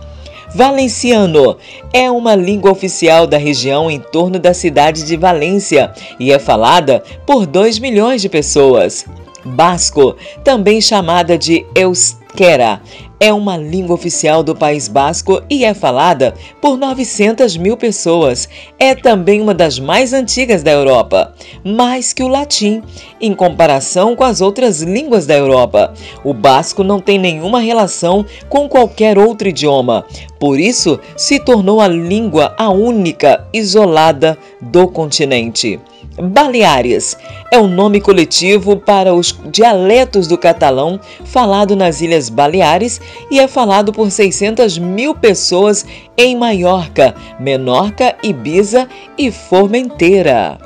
Valenciano 0.54 1.56
é 1.92 2.10
uma 2.10 2.34
língua 2.34 2.70
oficial 2.70 3.26
da 3.26 3.36
região 3.36 3.90
em 3.90 4.00
torno 4.00 4.38
da 4.38 4.54
cidade 4.54 5.04
de 5.04 5.16
Valência 5.16 5.92
e 6.18 6.32
é 6.32 6.38
falada 6.38 7.02
por 7.26 7.46
2 7.46 7.78
milhões 7.78 8.22
de 8.22 8.28
pessoas. 8.28 9.04
Basco, 9.44 10.16
também 10.42 10.80
chamada 10.80 11.38
de 11.38 11.64
euskera, 11.74 12.80
é 13.20 13.32
uma 13.32 13.56
língua 13.56 13.94
oficial 13.94 14.42
do 14.42 14.54
País 14.54 14.86
Basco 14.86 15.42
e 15.50 15.64
é 15.64 15.74
falada 15.74 16.34
por 16.60 16.76
900 16.76 17.56
mil 17.56 17.76
pessoas. 17.76 18.48
É 18.78 18.94
também 18.94 19.40
uma 19.40 19.54
das 19.54 19.78
mais 19.78 20.12
antigas 20.12 20.62
da 20.62 20.70
Europa, 20.70 21.34
mais 21.64 22.12
que 22.12 22.22
o 22.22 22.28
latim, 22.28 22.82
em 23.20 23.34
comparação 23.34 24.14
com 24.14 24.22
as 24.22 24.40
outras 24.40 24.82
línguas 24.82 25.26
da 25.26 25.34
Europa. 25.36 25.92
O 26.22 26.32
basco 26.32 26.84
não 26.84 27.00
tem 27.00 27.18
nenhuma 27.18 27.60
relação 27.60 28.24
com 28.48 28.68
qualquer 28.68 29.18
outro 29.18 29.48
idioma, 29.48 30.04
Por 30.38 30.60
isso, 30.60 31.00
se 31.16 31.40
tornou 31.40 31.80
a 31.80 31.88
língua 31.88 32.54
a 32.56 32.70
única 32.70 33.46
isolada 33.52 34.38
do 34.60 34.86
continente. 34.86 35.80
Baleares 36.20 37.16
é 37.50 37.58
o 37.58 37.62
um 37.62 37.68
nome 37.68 38.00
coletivo 38.00 38.76
para 38.76 39.14
os 39.14 39.38
dialetos 39.50 40.26
do 40.26 40.36
catalão 40.36 40.98
falado 41.24 41.76
nas 41.76 42.00
Ilhas 42.00 42.28
Baleares 42.28 43.00
e 43.30 43.38
é 43.38 43.46
falado 43.46 43.92
por 43.92 44.10
600 44.10 44.78
mil 44.78 45.14
pessoas 45.14 45.86
em 46.16 46.36
Maiorca, 46.36 47.14
Menorca, 47.38 48.16
Ibiza 48.22 48.88
e 49.16 49.30
Formentera. 49.30 50.58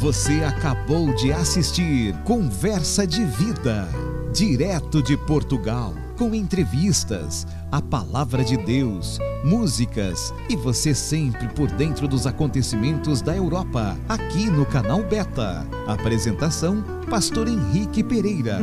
Você 0.00 0.44
acabou 0.44 1.12
de 1.16 1.32
assistir 1.32 2.14
Conversa 2.24 3.06
de 3.06 3.24
Vida, 3.24 3.88
direto 4.32 5.02
de 5.02 5.16
Portugal, 5.16 5.92
com 6.18 6.34
entrevistas, 6.34 7.46
a 7.70 7.80
palavra 7.80 8.44
de 8.44 8.56
Deus, 8.56 9.18
músicas 9.44 10.34
e 10.50 10.56
você 10.56 10.92
sempre 10.92 11.48
por 11.48 11.70
dentro 11.70 12.08
dos 12.08 12.26
acontecimentos 12.26 13.22
da 13.22 13.36
Europa, 13.36 13.96
aqui 14.08 14.50
no 14.50 14.66
canal 14.66 15.02
Beta. 15.04 15.64
Apresentação: 15.86 16.84
Pastor 17.08 17.46
Henrique 17.46 18.02
Pereira. 18.02 18.58